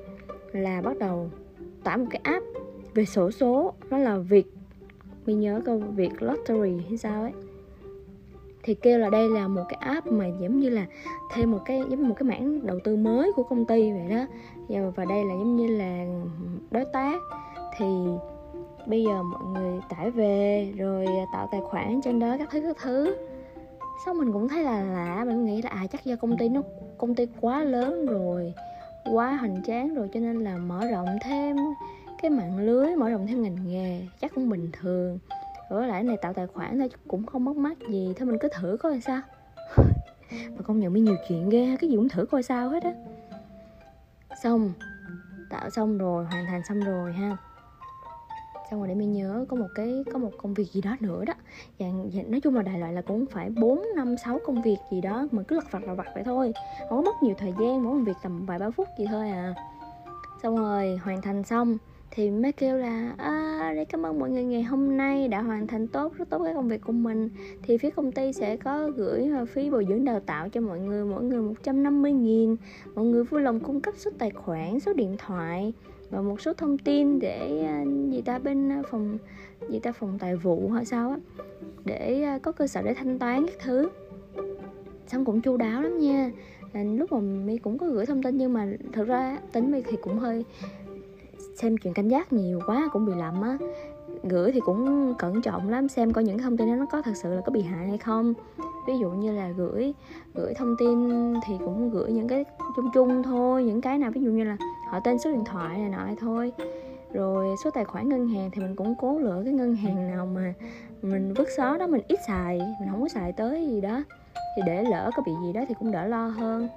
là 0.53 0.81
bắt 0.81 0.99
đầu 0.99 1.31
tải 1.85 1.97
một 1.97 2.07
cái 2.11 2.21
app 2.25 2.45
về 2.95 3.05
sổ 3.05 3.31
số. 3.31 3.75
Nó 3.91 3.99
là 3.99 4.19
việc 4.19 4.47
mình 5.29 5.41
nhớ 5.41 5.61
câu 5.65 5.79
việc 5.79 6.23
lottery 6.23 6.85
hay 6.89 6.99
sao 6.99 7.23
ấy. 7.23 7.33
Thì 8.63 8.75
kêu 8.75 8.99
là 8.99 9.11
đây 9.11 9.29
là 9.29 9.49
một 9.49 9.63
cái 9.69 9.79
app 9.81 10.07
mà 10.07 10.27
giống 10.27 10.61
như 10.61 10.69
là 10.69 10.87
thêm 11.33 11.51
một 11.51 11.59
cái, 11.65 11.79
giống 11.79 12.01
như 12.01 12.09
một 12.09 12.15
cái 12.19 12.29
mảng 12.29 12.67
đầu 12.67 12.79
tư 12.85 12.97
mới 12.97 13.33
của 13.33 13.43
công 13.43 13.65
ty 13.65 13.93
vậy 13.93 14.09
đó. 14.11 14.27
Và 14.97 15.05
đây 15.05 15.25
là 15.25 15.35
giống 15.35 15.57
như 15.57 15.67
là 15.67 16.07
đối 16.71 16.85
tác. 16.93 17.21
Thì 17.77 17.87
bây 18.87 19.05
giờ 19.05 19.23
mọi 19.23 19.43
người 19.55 19.81
tải 19.89 20.11
về 20.11 20.73
rồi 20.77 21.07
tạo 21.33 21.49
tài 21.53 21.61
khoản 21.61 22.01
trên 22.05 22.19
đó 22.19 22.37
các 22.39 22.49
thứ 22.51 22.61
các 22.61 22.77
thứ. 22.83 23.17
Xong 24.07 24.19
mình 24.19 24.33
cũng 24.33 24.49
thấy 24.49 24.63
là 24.63 24.83
lạ, 24.83 25.25
mình 25.29 25.45
nghĩ 25.45 25.63
là 25.63 25.71
à 25.71 25.87
chắc 25.93 26.05
do 26.05 26.17
công 26.17 26.39
ty 26.39 26.49
nó, 26.49 26.63
công 26.99 27.15
ty 27.15 27.27
quá 27.41 27.65
lớn 27.65 28.07
rồi, 28.07 28.55
quá 29.13 29.33
hoành 29.33 29.63
tráng 29.67 29.95
rồi 29.95 30.09
cho 30.15 30.21
nên 30.21 30.39
là 30.45 30.57
mở 30.57 30.81
rộng 30.93 31.09
thêm 31.25 31.57
cái 32.23 32.31
mạng 32.31 32.59
lưới 32.59 32.97
mở 32.97 33.11
rộng 33.11 33.27
thêm 33.27 33.43
ngành 33.43 33.69
nghề 33.69 34.07
chắc 34.21 34.35
cũng 34.35 34.49
bình 34.49 34.71
thường. 34.73 35.19
Rồi 35.71 35.87
lại 35.87 36.03
này 36.03 36.17
tạo 36.17 36.33
tài 36.33 36.47
khoản 36.47 36.79
thôi 36.79 36.91
cũng 37.09 37.27
không 37.27 37.45
mất 37.45 37.57
mát 37.57 37.79
gì. 37.89 38.13
Thôi 38.17 38.27
mình 38.27 38.39
cứ 38.41 38.49
thử 38.61 38.77
coi 38.81 39.01
sao. 39.01 39.21
Mà 40.31 40.63
công 40.65 40.81
nhận 40.81 40.93
mới 40.93 41.03
nhiều 41.03 41.17
chuyện 41.29 41.49
ghê 41.49 41.77
cái 41.81 41.91
gì 41.91 41.97
cũng 41.97 42.09
thử 42.09 42.27
coi 42.27 42.43
sao 42.43 42.69
hết 42.69 42.83
á. 42.83 42.93
Xong 44.43 44.73
tạo 45.51 45.71
xong 45.71 45.99
rồi 45.99 46.25
hoàn 46.25 46.47
thành 46.47 46.63
xong 46.69 46.81
rồi 46.81 47.13
ha. 47.13 47.37
Xong 48.71 48.81
rồi 48.81 48.89
để 48.89 48.95
mình 48.95 49.13
nhớ 49.13 49.45
có 49.49 49.57
một 49.57 49.69
cái 49.75 50.05
có 50.13 50.19
một 50.19 50.31
công 50.43 50.55
việc 50.55 50.73
gì 50.73 50.81
đó 50.81 50.97
nữa 51.01 51.25
đó. 51.25 51.35
Dạng, 51.79 52.11
dạng 52.15 52.31
nói 52.31 52.41
chung 52.41 52.55
là 52.55 52.63
đại 52.63 52.79
loại 52.79 52.93
là 52.93 53.03
cũng 53.03 53.27
phải 53.27 53.51
4 53.51 53.83
năm 53.97 54.17
sáu 54.25 54.39
công 54.47 54.63
việc 54.63 54.77
gì 54.93 55.01
đó 55.01 55.29
mà 55.31 55.43
cứ 55.43 55.57
lật 55.57 55.65
vặt 55.71 55.83
lật 55.85 55.95
vặt 55.95 56.07
vậy 56.15 56.23
thôi. 56.25 56.53
Không 56.89 57.05
có 57.05 57.13
mất 57.13 57.23
nhiều 57.23 57.35
thời 57.39 57.55
gian 57.61 57.85
mỗi 57.85 57.95
một 57.95 58.03
việc 58.07 58.17
tầm 58.23 58.47
vài 58.47 58.59
ba 58.59 58.71
phút 58.71 58.89
gì 58.99 59.07
thôi 59.11 59.31
à. 59.31 59.55
Xong 60.43 60.57
rồi 60.57 60.97
hoàn 60.97 61.23
thành 61.23 61.45
xong 61.45 61.79
thì 62.11 62.31
mới 62.31 62.53
kêu 62.53 62.77
là 62.77 63.15
à, 63.19 63.73
để 63.77 63.85
cảm 63.85 64.07
ơn 64.07 64.19
mọi 64.19 64.31
người 64.31 64.45
ngày 64.45 64.63
hôm 64.63 64.97
nay 64.97 65.29
đã 65.29 65.43
hoàn 65.43 65.67
thành 65.67 65.89
tốt 65.89 66.13
rất 66.17 66.31
tốt 66.31 66.45
cái 66.45 66.55
công 66.55 66.69
việc 66.69 66.81
của 66.87 66.93
mình. 66.93 67.29
Thì 67.63 67.79
phía 67.79 67.91
công 67.91 68.13
ty 68.13 68.33
sẽ 68.33 68.57
có 68.57 68.89
gửi 68.89 69.31
ờ, 69.37 69.47
phí 69.47 69.71
bồi 69.71 69.87
dưỡng 69.89 70.05
đào 70.05 70.21
tạo 70.21 70.49
cho 70.49 70.61
mọi 70.61 70.79
người 70.79 71.05
mỗi 71.05 71.25
người 71.25 71.43
150 71.43 72.13
nghìn. 72.13 72.57
Mọi 72.95 73.05
người 73.05 73.25
vui 73.25 73.41
lòng 73.41 73.61
cung 73.61 73.81
cấp 73.81 73.95
số 73.97 74.11
tài 74.19 74.31
khoản 74.31 74.81
số 74.81 74.93
điện 74.93 75.17
thoại 75.19 75.73
và 76.11 76.21
một 76.21 76.41
số 76.41 76.53
thông 76.53 76.79
tin 76.79 77.19
để 77.19 77.65
ờ, 77.67 77.85
gì 78.11 78.23
ta 78.23 78.39
bên 78.39 78.69
ờ, 78.69 78.83
phòng 78.91 79.19
gì 79.69 79.79
ta 79.79 79.93
phòng 79.93 80.19
tài 80.19 80.37
vụ 80.37 80.71
hay 80.71 80.85
sao 80.85 81.11
á 81.11 81.17
để 81.85 82.27
có 82.43 82.53
cơ 82.53 82.67
sở 82.67 82.83
để 82.83 82.95
thanh 82.95 83.19
toán 83.19 83.47
các 83.47 83.57
thứ. 83.63 83.89
Xong 85.07 85.25
cũng 85.25 85.41
chu 85.41 85.57
đáo 85.57 85.83
lắm 85.83 85.99
nha. 85.99 86.31
Lúc 86.75 87.13
mà 87.13 87.21
mi 87.21 87.59
cũng 87.59 87.79
có 87.79 87.87
gửi 87.87 88.07
thông 88.07 88.23
tin 88.23 88.37
nhưng 88.37 88.53
mà 88.53 88.69
thật 88.93 89.05
ra 89.05 89.39
tính 89.53 89.71
mi 89.71 89.83
thì 89.83 89.97
cũng 90.03 90.19
hơi 90.19 90.45
xem 91.61 91.77
chuyện 91.77 91.95
cảnh 91.95 92.09
giác 92.09 92.33
nhiều 92.33 92.61
quá, 92.67 92.89
cũng 92.93 93.07
bị 93.07 93.13
lầm 93.17 93.43
á. 93.43 93.59
Gửi 94.23 94.53
thì 94.53 94.61
cũng 94.61 95.15
cẩn 95.19 95.43
trọng 95.43 95.69
lắm, 95.69 95.89
xem 95.89 96.13
coi 96.13 96.25
những 96.25 96.39
thông 96.39 96.57
tin 96.57 96.69
đó 96.69 96.75
nó 96.75 96.87
có 96.93 97.03
thật 97.03 97.13
sự 97.15 97.35
là 97.35 97.41
có 97.41 97.53
bị 97.53 97.63
hại 97.63 97.89
hay 97.89 97.99
không. 97.99 98.35
Ví 98.87 98.99
dụ 98.99 99.11
như 99.11 99.33
là 99.33 99.49
gửi 99.57 99.95
gửi 100.35 100.55
thông 100.55 100.77
tin 100.79 101.35
thì 101.47 101.55
cũng 101.59 101.91
gửi 101.91 102.13
những 102.13 102.29
cái 102.29 102.45
chung 102.77 102.91
chung 102.95 103.23
thôi, 103.23 103.65
những 103.65 103.81
cái 103.81 103.99
nào, 103.99 104.11
ví 104.11 104.21
dụ 104.21 104.31
như 104.31 104.45
là 104.45 104.57
họ 104.91 105.01
tên 105.01 105.19
số 105.19 105.31
điện 105.31 105.45
thoại 105.45 105.79
này 105.79 105.89
nọ 105.89 106.15
thôi. 106.21 106.53
Rồi 107.13 107.47
số 107.65 107.71
tài 107.71 107.85
khoản 107.85 108.09
ngân 108.09 108.29
hàng 108.29 108.51
thì 108.53 108.63
mình 108.63 108.77
cũng 108.77 108.95
cố 108.99 109.19
lựa 109.19 109.43
cái 109.45 109.53
ngân 109.53 109.75
hàng 109.75 110.11
nào 110.11 110.27
mà 110.27 110.55
mình 111.03 111.35
vứt 111.35 111.49
xó 111.57 111.77
đó, 111.77 111.87
mình 111.87 112.03
ít 112.09 112.19
xài, 112.27 112.59
mình 112.59 112.89
không 112.91 113.03
có 113.03 113.09
xài 113.09 113.33
tới 113.33 113.67
gì 113.67 113.81
đó. 113.81 114.03
Thì 114.57 114.63
để 114.67 114.85
lỡ 114.85 115.11
có 115.17 115.23
bị 115.27 115.33
gì 115.47 115.53
đó 115.53 115.61
thì 115.69 115.75
cũng 115.79 115.93
đỡ 115.93 116.07
lo 116.07 116.27
hơn. 116.27 116.69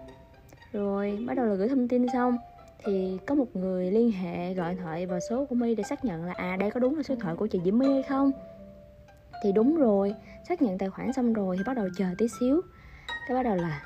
Rồi, 0.74 1.20
bắt 1.28 1.34
đầu 1.34 1.46
là 1.46 1.54
gửi 1.56 1.70
thông 1.70 1.88
tin 1.88 2.06
xong 2.14 2.38
thì 2.86 3.18
có 3.28 3.36
một 3.36 3.56
người 3.56 3.92
liên 3.92 4.12
hệ 4.12 4.54
gọi 4.54 4.74
điện 4.74 4.84
thoại 4.84 5.06
vào 5.06 5.20
số 5.30 5.46
của 5.46 5.56
My 5.56 5.76
để 5.76 5.84
xác 5.84 6.06
nhận 6.06 6.26
là 6.26 6.34
à 6.34 6.58
đây 6.60 6.72
có 6.72 6.80
đúng 6.80 6.98
là 6.98 7.04
số 7.04 7.16
điện 7.16 7.20
thoại 7.20 7.36
của 7.36 7.48
chị 7.48 7.60
Diễm 7.66 7.80
My 7.80 7.94
hay 7.94 8.04
không? 8.04 8.32
Thì 9.44 9.52
đúng 9.52 9.76
rồi, 9.76 10.16
xác 10.50 10.62
nhận 10.62 10.78
tài 10.78 10.90
khoản 10.90 11.14
xong 11.14 11.34
rồi 11.34 11.58
thì 11.58 11.64
bắt 11.68 11.74
đầu 11.74 11.88
chờ 11.98 12.06
tí 12.18 12.28
xíu. 12.40 12.62
Cái 13.28 13.36
bắt 13.36 13.44
đầu 13.44 13.56
là 13.56 13.84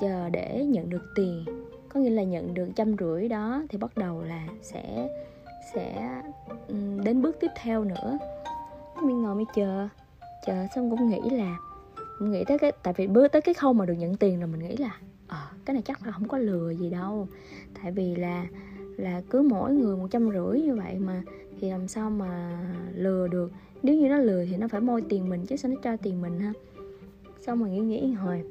chờ 0.00 0.28
để 0.28 0.64
nhận 0.64 0.90
được 0.90 1.02
tiền, 1.14 1.44
có 1.88 2.00
nghĩa 2.00 2.10
là 2.10 2.22
nhận 2.22 2.54
được 2.54 2.68
trăm 2.76 2.96
rưỡi 3.00 3.28
đó, 3.28 3.62
thì 3.68 3.78
bắt 3.78 3.96
đầu 3.96 4.22
là 4.22 4.46
sẽ 4.62 5.08
sẽ 5.74 6.10
ừ, 6.68 6.74
đến 7.04 7.22
bước 7.22 7.36
tiếp 7.40 7.50
theo 7.62 7.84
nữa. 7.84 8.18
Mình 9.02 9.22
ngồi 9.22 9.34
mới 9.34 9.44
chờ 9.54 9.88
chờ 10.46 10.66
xong 10.74 10.90
cũng 10.90 11.08
nghĩ 11.08 11.30
là 11.30 11.56
mình 12.20 12.32
nghĩ 12.32 12.44
tới 12.44 12.58
cái, 12.58 12.72
tại 12.82 12.94
vì 12.96 13.06
bước 13.06 13.28
tới 13.32 13.42
cái 13.42 13.54
khâu 13.54 13.72
mà 13.72 13.86
được 13.86 13.94
nhận 13.94 14.16
tiền 14.16 14.40
là 14.40 14.46
mình 14.46 14.68
nghĩ 14.68 14.76
là 14.76 14.98
à, 15.26 15.50
cái 15.64 15.74
này 15.74 15.82
chắc 15.82 16.06
là 16.06 16.12
không 16.12 16.28
có 16.28 16.38
lừa 16.38 16.70
gì 16.70 16.90
đâu. 16.90 17.28
Tại 17.82 17.92
vì 17.92 18.14
là 18.14 18.46
là 18.96 19.22
cứ 19.30 19.42
mỗi 19.42 19.72
người 19.72 19.96
một 19.96 20.08
trăm 20.10 20.30
rưỡi 20.30 20.60
như 20.60 20.74
vậy 20.74 20.98
mà 20.98 21.22
thì 21.60 21.70
làm 21.70 21.88
sao 21.88 22.10
mà 22.10 22.60
lừa 22.94 23.28
được? 23.28 23.52
Nếu 23.82 23.96
như 23.96 24.08
nó 24.08 24.18
lừa 24.18 24.44
thì 24.44 24.56
nó 24.56 24.68
phải 24.68 24.80
môi 24.80 25.02
tiền 25.02 25.28
mình 25.28 25.46
chứ 25.46 25.56
sao 25.56 25.70
nó 25.70 25.80
cho 25.82 25.96
tiền 25.96 26.22
mình 26.22 26.40
ha? 26.40 26.52
Xong 27.40 27.60
mà 27.60 27.68
nghĩ 27.68 27.80
nghĩ 27.80 28.12
hồi 28.12 28.44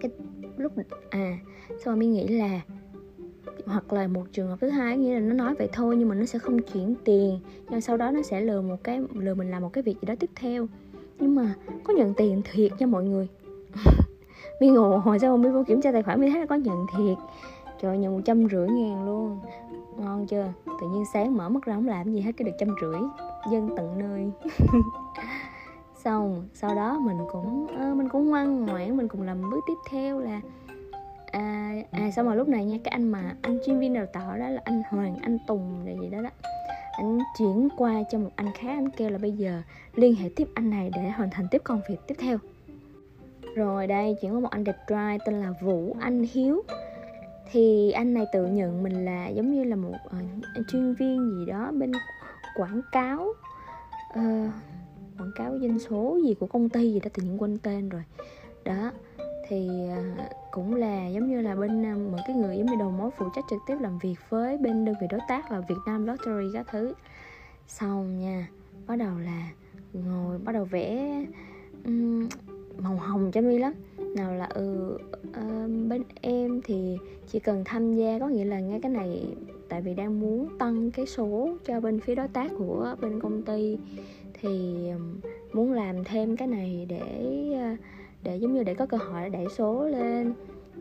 cái 0.00 0.10
lúc 0.56 0.72
à 1.10 1.38
xong 1.68 1.84
rồi 1.84 1.96
mới 1.96 2.06
nghĩ 2.06 2.28
là 2.28 2.60
hoặc 3.66 3.92
là 3.92 4.08
một 4.08 4.24
trường 4.32 4.48
hợp 4.48 4.56
thứ 4.60 4.68
hai 4.68 4.96
nghĩa 4.96 5.14
là 5.14 5.20
nó 5.20 5.34
nói 5.34 5.54
vậy 5.58 5.68
thôi 5.72 5.96
nhưng 5.96 6.08
mà 6.08 6.14
nó 6.14 6.24
sẽ 6.24 6.38
không 6.38 6.62
chuyển 6.62 6.94
tiền 7.04 7.38
nhưng 7.70 7.80
sau 7.80 7.96
đó 7.96 8.10
nó 8.10 8.22
sẽ 8.22 8.40
lừa 8.40 8.60
một 8.60 8.84
cái 8.84 9.00
lừa 9.14 9.34
mình 9.34 9.50
làm 9.50 9.62
một 9.62 9.72
cái 9.72 9.82
việc 9.82 9.94
gì 9.94 10.06
đó 10.06 10.14
tiếp 10.20 10.30
theo. 10.34 10.66
Nhưng 11.18 11.34
mà 11.34 11.54
có 11.84 11.94
nhận 11.94 12.14
tiền 12.14 12.42
thiệt 12.52 12.72
nha 12.78 12.86
mọi 12.86 13.04
người. 13.04 13.28
mi 14.62 14.68
ngồi 14.68 14.98
hồi 14.98 15.18
sau 15.18 15.36
mi 15.36 15.48
vô 15.48 15.64
kiểm 15.66 15.80
tra 15.80 15.92
tài 15.92 16.02
khoản 16.02 16.20
mi 16.20 16.30
thấy 16.30 16.40
là 16.40 16.46
có 16.46 16.54
nhận 16.54 16.86
thiệt. 16.96 17.18
Trời 17.80 17.98
nhận 17.98 18.14
một 18.14 18.20
trăm 18.24 18.48
rưỡi 18.48 18.68
ngàn 18.68 19.06
luôn. 19.06 19.40
Ngon 19.96 20.26
chưa? 20.26 20.52
Tự 20.80 20.88
nhiên 20.88 21.04
sáng 21.12 21.36
mở 21.36 21.48
mắt 21.48 21.64
ra 21.64 21.74
không 21.74 21.88
làm 21.88 22.12
gì 22.12 22.20
hết 22.20 22.32
cái 22.36 22.44
được 22.44 22.52
trăm 22.58 22.68
rưỡi. 22.80 23.00
Dân 23.50 23.70
tận 23.76 23.98
nơi. 23.98 24.30
Xong 26.04 26.48
sau 26.54 26.74
đó 26.74 26.98
mình 26.98 27.16
cũng 27.32 27.64
uh, 27.64 27.96
mình 27.96 28.08
cũng 28.08 28.28
ngoan 28.30 28.66
ngoãn 28.66 28.96
mình 28.96 29.08
cùng 29.08 29.22
làm 29.22 29.50
bước 29.50 29.60
tiếp 29.66 29.74
theo 29.90 30.18
là 30.18 30.40
à, 31.32 31.74
à 31.90 32.10
xong 32.10 32.26
rồi 32.26 32.36
lúc 32.36 32.48
này 32.48 32.64
nha 32.64 32.78
cái 32.84 32.92
anh 32.92 33.08
mà 33.08 33.36
anh 33.42 33.58
chuyên 33.66 33.78
viên 33.78 33.94
đào 33.94 34.06
tạo 34.06 34.38
đó 34.38 34.48
là 34.48 34.60
anh 34.64 34.82
Hoàng 34.90 35.16
anh 35.22 35.38
Tùng 35.46 35.86
là 35.86 35.92
gì 36.00 36.08
đó 36.08 36.22
đó. 36.22 36.30
Anh 36.92 37.18
chuyển 37.38 37.68
qua 37.76 38.02
cho 38.10 38.18
một 38.18 38.30
anh 38.36 38.52
khác 38.54 38.74
anh 38.74 38.90
kêu 38.90 39.10
là 39.10 39.18
bây 39.18 39.32
giờ 39.32 39.62
liên 39.94 40.14
hệ 40.14 40.28
tiếp 40.36 40.48
anh 40.54 40.70
này 40.70 40.90
để 40.94 41.10
hoàn 41.10 41.30
thành 41.30 41.46
tiếp 41.50 41.60
công 41.64 41.80
việc 41.88 41.98
tiếp 42.06 42.14
theo 42.18 42.38
rồi 43.54 43.86
đây 43.86 44.16
chuyển 44.20 44.34
qua 44.34 44.40
một 44.40 44.50
anh 44.50 44.64
đẹp 44.64 44.76
trai 44.86 45.18
tên 45.26 45.40
là 45.40 45.52
Vũ 45.62 45.96
Anh 46.00 46.26
Hiếu. 46.32 46.62
Thì 47.50 47.90
anh 47.90 48.14
này 48.14 48.26
tự 48.32 48.46
nhận 48.46 48.82
mình 48.82 49.04
là 49.04 49.28
giống 49.28 49.52
như 49.52 49.64
là 49.64 49.76
một 49.76 49.94
uh, 50.06 50.66
chuyên 50.68 50.94
viên 50.94 51.30
gì 51.30 51.46
đó 51.46 51.70
bên 51.72 51.92
quảng 52.56 52.80
cáo 52.92 53.26
uh, 54.08 54.50
quảng 55.18 55.32
cáo 55.36 55.58
doanh 55.58 55.78
số 55.78 56.18
gì 56.24 56.34
của 56.34 56.46
công 56.46 56.68
ty 56.68 56.92
gì 56.92 57.00
đó 57.00 57.10
tự 57.14 57.22
nhiên 57.22 57.42
quên 57.42 57.58
tên 57.58 57.88
rồi. 57.88 58.02
Đó 58.64 58.92
thì 59.48 59.68
uh, 59.68 60.26
cũng 60.50 60.74
là 60.74 61.08
giống 61.08 61.30
như 61.30 61.40
là 61.40 61.54
bên 61.54 61.92
uh, 61.92 62.12
một 62.12 62.18
cái 62.26 62.36
người 62.36 62.56
giống 62.56 62.66
như 62.66 62.76
đầu 62.78 62.90
mối 62.90 63.10
phụ 63.16 63.26
trách 63.36 63.44
trực 63.50 63.58
tiếp 63.66 63.76
làm 63.80 63.98
việc 63.98 64.16
với 64.28 64.58
bên 64.58 64.84
đơn 64.84 64.94
vị 65.00 65.06
đối 65.10 65.20
tác 65.28 65.50
là 65.50 65.60
Việt 65.60 65.78
Nam 65.86 66.06
Lottery 66.06 66.46
các 66.54 66.66
thứ. 66.70 66.94
Xong 67.66 68.18
nha 68.18 68.48
bắt 68.86 68.96
đầu 68.96 69.18
là 69.18 69.48
ngồi 69.92 70.38
bắt 70.38 70.52
đầu 70.52 70.64
vẽ 70.64 71.24
um, 71.84 72.28
màu 72.82 72.96
hồng 72.96 73.30
cho 73.32 73.40
mi 73.40 73.58
lắm. 73.58 73.72
Nào 74.16 74.34
là 74.34 74.44
ừ 74.44 74.98
uh, 75.28 75.88
bên 75.88 76.02
em 76.20 76.60
thì 76.64 76.98
chỉ 77.28 77.38
cần 77.38 77.62
tham 77.64 77.94
gia 77.94 78.18
có 78.18 78.28
nghĩa 78.28 78.44
là 78.44 78.60
ngay 78.60 78.80
cái 78.80 78.92
này 78.92 79.26
tại 79.68 79.82
vì 79.82 79.94
đang 79.94 80.20
muốn 80.20 80.48
tăng 80.58 80.90
cái 80.90 81.06
số 81.06 81.56
cho 81.64 81.80
bên 81.80 82.00
phía 82.00 82.14
đối 82.14 82.28
tác 82.28 82.50
của 82.58 82.94
bên 83.00 83.20
công 83.20 83.42
ty. 83.42 83.78
Thì 84.40 84.88
muốn 85.52 85.72
làm 85.72 86.04
thêm 86.04 86.36
cái 86.36 86.48
này 86.48 86.86
để 86.88 87.00
ờ, 87.54 87.76
để 88.22 88.36
giống 88.36 88.54
như 88.54 88.62
để 88.62 88.74
có 88.74 88.86
cơ 88.86 88.96
hội 88.96 89.30
đẩy 89.30 89.46
số 89.56 89.88
lên. 89.88 90.32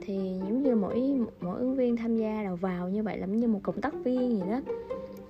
Thì 0.01 0.15
giống 0.39 0.63
như 0.63 0.75
mỗi 0.75 1.19
mỗi 1.41 1.59
ứng 1.59 1.75
viên 1.75 1.97
tham 1.97 2.17
gia 2.17 2.43
đầu 2.43 2.55
vào 2.55 2.89
như 2.89 3.03
vậy 3.03 3.17
là 3.17 3.25
như 3.25 3.47
một 3.47 3.59
cộng 3.63 3.81
tác 3.81 3.93
viên 4.03 4.31
gì 4.31 4.41
đó. 4.49 4.61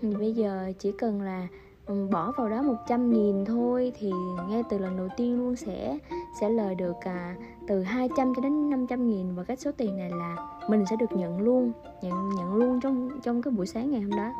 Thì 0.01 0.15
bây 0.15 0.33
giờ 0.33 0.71
chỉ 0.79 0.91
cần 0.91 1.21
là 1.21 1.47
Ừ, 1.91 2.07
bỏ 2.11 2.31
vào 2.31 2.49
đó 2.49 2.61
100 2.61 3.13
nghìn 3.13 3.45
thôi 3.45 3.91
thì 3.99 4.11
ngay 4.49 4.63
từ 4.69 4.77
lần 4.77 4.97
đầu 4.97 5.07
tiên 5.17 5.37
luôn 5.37 5.55
sẽ 5.55 5.97
sẽ 6.39 6.49
lời 6.49 6.75
được 6.75 6.95
à, 7.01 7.35
từ 7.67 7.81
200 7.81 8.33
cho 8.35 8.41
đến 8.41 8.69
500 8.69 9.07
nghìn 9.07 9.35
và 9.35 9.43
cái 9.43 9.57
số 9.57 9.71
tiền 9.77 9.97
này 9.97 10.09
là 10.09 10.35
mình 10.69 10.85
sẽ 10.89 10.95
được 10.95 11.11
nhận 11.11 11.41
luôn 11.41 11.71
nhận 12.01 12.29
nhận 12.37 12.55
luôn 12.55 12.79
trong 12.79 13.09
trong 13.23 13.41
cái 13.41 13.51
buổi 13.51 13.65
sáng 13.65 13.91
ngày 13.91 14.01
hôm 14.01 14.11
đó. 14.17 14.31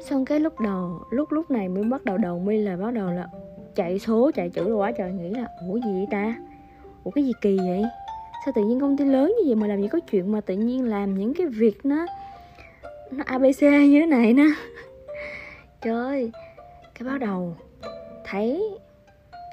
Xong 0.00 0.24
cái 0.24 0.40
lúc 0.40 0.60
đầu 0.60 1.00
lúc 1.10 1.32
lúc 1.32 1.50
này 1.50 1.68
mới 1.68 1.84
bắt 1.84 2.04
đầu 2.04 2.18
đầu 2.18 2.38
mi 2.38 2.58
là 2.58 2.76
bắt 2.76 2.90
đầu 2.90 3.10
là 3.10 3.28
chạy 3.74 3.98
số 3.98 4.30
chạy 4.34 4.50
chữ 4.50 4.68
rồi 4.68 4.76
quá 4.76 4.92
trời 4.92 5.12
nghĩ 5.12 5.30
là 5.30 5.48
ủa 5.68 5.74
gì 5.74 5.92
vậy 5.92 6.06
ta? 6.10 6.36
Ủa 7.04 7.10
cái 7.10 7.24
gì 7.24 7.32
kỳ 7.40 7.58
vậy? 7.58 7.82
Sao 8.44 8.52
tự 8.54 8.64
nhiên 8.64 8.80
công 8.80 8.96
ty 8.96 9.04
lớn 9.04 9.34
như 9.38 9.48
vậy 9.48 9.56
mà 9.56 9.66
làm 9.66 9.82
gì 9.82 9.88
có 9.88 10.00
chuyện 10.10 10.32
mà 10.32 10.40
tự 10.40 10.54
nhiên 10.54 10.84
làm 10.84 11.18
những 11.18 11.34
cái 11.34 11.46
việc 11.46 11.86
nó 11.86 12.06
nó 13.10 13.24
abc 13.26 13.62
như 13.62 14.00
thế 14.00 14.06
này 14.06 14.32
nó 14.32 14.44
trời 15.82 16.32
cái 16.94 17.08
bắt 17.08 17.18
đầu 17.18 17.56
thấy, 18.24 18.78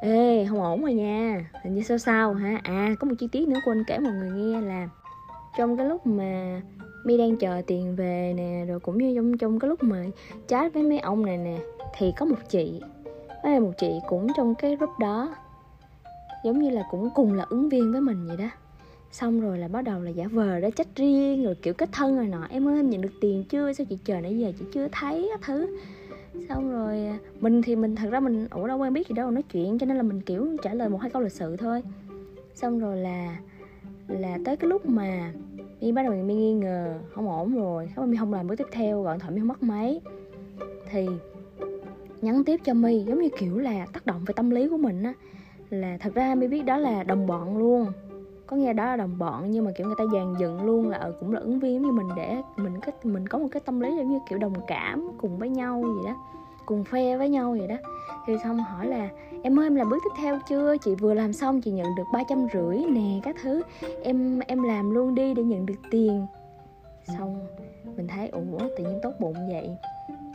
ê, 0.01 0.45
không 0.49 0.61
ổn 0.61 0.81
rồi 0.81 0.93
nha. 0.93 1.49
Hình 1.63 1.75
như 1.75 1.81
sao 1.81 1.97
sao 1.97 2.33
hả? 2.33 2.59
À 2.63 2.95
có 2.99 3.07
một 3.07 3.15
chi 3.19 3.27
tiết 3.31 3.47
nữa 3.47 3.59
quên 3.65 3.83
kể 3.87 3.99
mọi 3.99 4.13
người 4.13 4.29
nghe 4.31 4.61
là 4.61 4.89
trong 5.57 5.77
cái 5.77 5.85
lúc 5.85 6.07
mà 6.07 6.61
mi 7.03 7.17
đang 7.17 7.37
chờ 7.37 7.61
tiền 7.67 7.95
về 7.95 8.33
nè, 8.37 8.65
rồi 8.67 8.79
cũng 8.79 8.97
như 8.97 9.15
trong 9.15 9.37
trong 9.37 9.59
cái 9.59 9.69
lúc 9.69 9.83
mà 9.83 10.05
chat 10.47 10.73
với 10.73 10.83
mấy 10.83 10.99
ông 10.99 11.25
này 11.25 11.37
nè, 11.37 11.57
thì 11.97 12.11
có 12.17 12.25
một 12.25 12.37
chị 12.49 12.81
với 13.43 13.59
một 13.59 13.71
chị 13.77 13.99
cũng 14.07 14.27
trong 14.37 14.55
cái 14.55 14.75
group 14.75 14.99
đó, 14.99 15.35
giống 16.43 16.59
như 16.59 16.69
là 16.69 16.83
cũng 16.91 17.09
cùng 17.15 17.33
là 17.33 17.45
ứng 17.49 17.69
viên 17.69 17.91
với 17.91 18.01
mình 18.01 18.27
vậy 18.27 18.37
đó. 18.37 18.49
Xong 19.11 19.41
rồi 19.41 19.57
là 19.57 19.67
bắt 19.67 19.81
đầu 19.81 20.01
là 20.01 20.11
giả 20.11 20.27
vờ 20.31 20.59
đó 20.59 20.69
trách 20.75 20.87
riêng, 20.95 21.43
rồi 21.43 21.55
kiểu 21.55 21.73
kết 21.73 21.89
thân 21.91 22.15
rồi 22.15 22.25
nọ. 22.27 22.47
Em 22.49 22.67
ơi, 22.67 22.79
em 22.79 22.89
nhận 22.89 23.01
được 23.01 23.13
tiền 23.21 23.43
chưa? 23.49 23.73
Sao 23.73 23.85
chị 23.89 23.97
chờ 24.05 24.21
nãy 24.21 24.39
giờ 24.39 24.51
chị 24.59 24.65
chưa 24.73 24.87
thấy 24.91 25.31
thứ 25.41 25.77
xong 26.49 26.71
rồi 26.71 27.05
à, 27.05 27.17
mình 27.39 27.61
thì 27.61 27.75
mình, 27.75 27.95
thật 27.95 28.09
ra 28.11 28.19
mình 28.19 28.47
ủa 28.51 28.67
đâu 28.67 28.77
quen 28.77 28.93
biết 28.93 29.07
gì 29.07 29.15
đâu, 29.15 29.31
nói 29.31 29.43
chuyện, 29.43 29.77
cho 29.79 29.85
nên 29.85 29.97
là 29.97 30.03
mình, 30.03 30.21
kiểu, 30.21 30.47
trả 30.63 30.73
lời 30.73 30.89
một 30.89 30.97
hai 31.01 31.09
câu 31.09 31.21
lịch 31.21 31.31
sự 31.31 31.57
thôi. 31.57 31.83
Xong 32.53 32.79
rồi 32.79 32.97
là 32.97 33.37
là 34.07 34.37
tới 34.45 34.57
cái 34.57 34.69
lúc 34.69 34.85
mà 34.85 35.33
mi 35.81 35.91
bắt 35.91 36.03
đầu 36.03 36.13
mi 36.13 36.35
nghi 36.35 36.53
ngờ, 36.53 36.99
không 37.13 37.29
ổn 37.29 37.55
rồi 37.55 37.89
không 37.95 38.11
mi 38.11 38.17
không 38.17 38.33
làm 38.33 38.47
bước 38.47 38.55
tiếp 38.55 38.67
theo, 38.71 39.01
gọi 39.03 39.15
điện 39.15 39.19
thoại 39.19 39.31
mi 39.31 39.39
không 39.39 39.47
mất 39.47 39.63
máy. 39.63 40.01
Thì 40.91 41.07
nhắn 42.21 42.43
tiếp 42.43 42.59
cho 42.63 42.73
mi, 42.73 43.03
giống 43.03 43.21
như 43.21 43.29
kiểu 43.39 43.57
là 43.57 43.85
tác 43.93 44.05
động 44.05 44.23
về 44.25 44.33
tâm 44.33 44.49
lý 44.49 44.67
của 44.67 44.77
mình 44.77 45.03
á. 45.03 45.13
Là 45.69 45.97
thật 45.97 46.13
ra 46.13 46.35
mi 46.35 46.47
biết 46.47 46.65
đó 46.65 46.77
là 46.77 47.03
đồng 47.03 47.27
bọn 47.27 47.57
luôn 47.57 47.87
có 48.49 48.57
nghe 48.57 48.73
đó 48.73 48.85
là 48.85 48.95
đồng 48.95 49.17
bọn, 49.17 49.51
nhưng 49.51 49.65
mà, 49.65 49.71
kiểu, 49.71 49.87
người 49.87 49.95
ta 49.97 50.03
dàn 50.13 50.33
dựng 50.39 50.63
luôn 50.63 50.89
là 50.89 50.97
ở 50.97 51.13
cũng 51.19 51.33
là 51.33 51.39
ứng 51.39 51.59
viên 51.59 51.81
như 51.81 51.91
mình 51.91 52.09
để, 52.15 52.41
mình 52.57 52.79
cái 52.79 52.93
mình 53.03 53.27
có 53.27 53.37
một 53.39 53.47
cái 53.51 53.61
tâm 53.65 53.79
lý 53.79 53.97
giống 53.97 54.09
như, 54.09 54.19
kiểu, 54.29 54.39
đồng 54.39 54.53
cảm 54.67 55.11
cùng 55.17 55.37
với 55.37 55.49
nhau 55.49 55.83
gì 55.83 56.07
đó, 56.07 56.15
cùng 56.65 56.83
phe 56.83 57.17
với 57.17 57.29
nhau 57.29 57.55
vậy 57.59 57.67
đó. 57.67 57.75
Thì 58.27 58.37
xong 58.43 58.59
hỏi 58.59 58.87
là, 58.87 59.09
em 59.43 59.59
ơi, 59.59 59.65
em 59.65 59.75
làm 59.75 59.89
bước 59.89 59.97
tiếp 60.03 60.21
theo 60.21 60.39
chưa? 60.49 60.77
Chị 60.77 60.95
vừa 60.95 61.13
làm 61.13 61.33
xong, 61.33 61.61
chị 61.61 61.71
nhận 61.71 61.95
được 61.97 62.03
ba 62.13 62.23
trăm 62.29 62.47
rưỡi 62.53 62.77
nè, 62.77 63.19
các 63.23 63.35
thứ. 63.43 63.61
Em 64.03 64.39
em 64.39 64.63
làm 64.63 64.91
luôn 64.91 65.15
đi 65.15 65.33
để 65.33 65.43
nhận 65.43 65.65
được 65.65 65.79
tiền. 65.91 66.25
Xong 67.17 67.47
mình 67.97 68.07
thấy, 68.07 68.27
ủa, 68.27 68.59
tự 68.77 68.83
nhiên 68.83 68.99
tốt 69.03 69.11
bụng 69.19 69.35
vậy. 69.51 69.69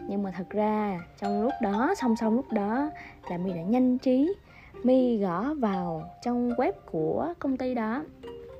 Nhưng 0.09 0.23
mà 0.23 0.30
thật 0.37 0.50
ra, 0.50 1.00
trong 1.21 1.42
lúc 1.42 1.52
đó, 1.62 1.94
song 1.97 2.16
song 2.16 2.35
lúc 2.35 2.52
đó, 2.52 2.90
là 3.30 3.38
mi 3.38 3.52
đã 3.52 3.62
nhanh 3.62 3.99
trí 3.99 4.35
My 4.84 5.18
gõ 5.18 5.54
vào 5.54 6.10
trong 6.22 6.50
web 6.50 6.72
của 6.90 7.34
công 7.38 7.56
ty 7.56 7.74
đó 7.74 8.04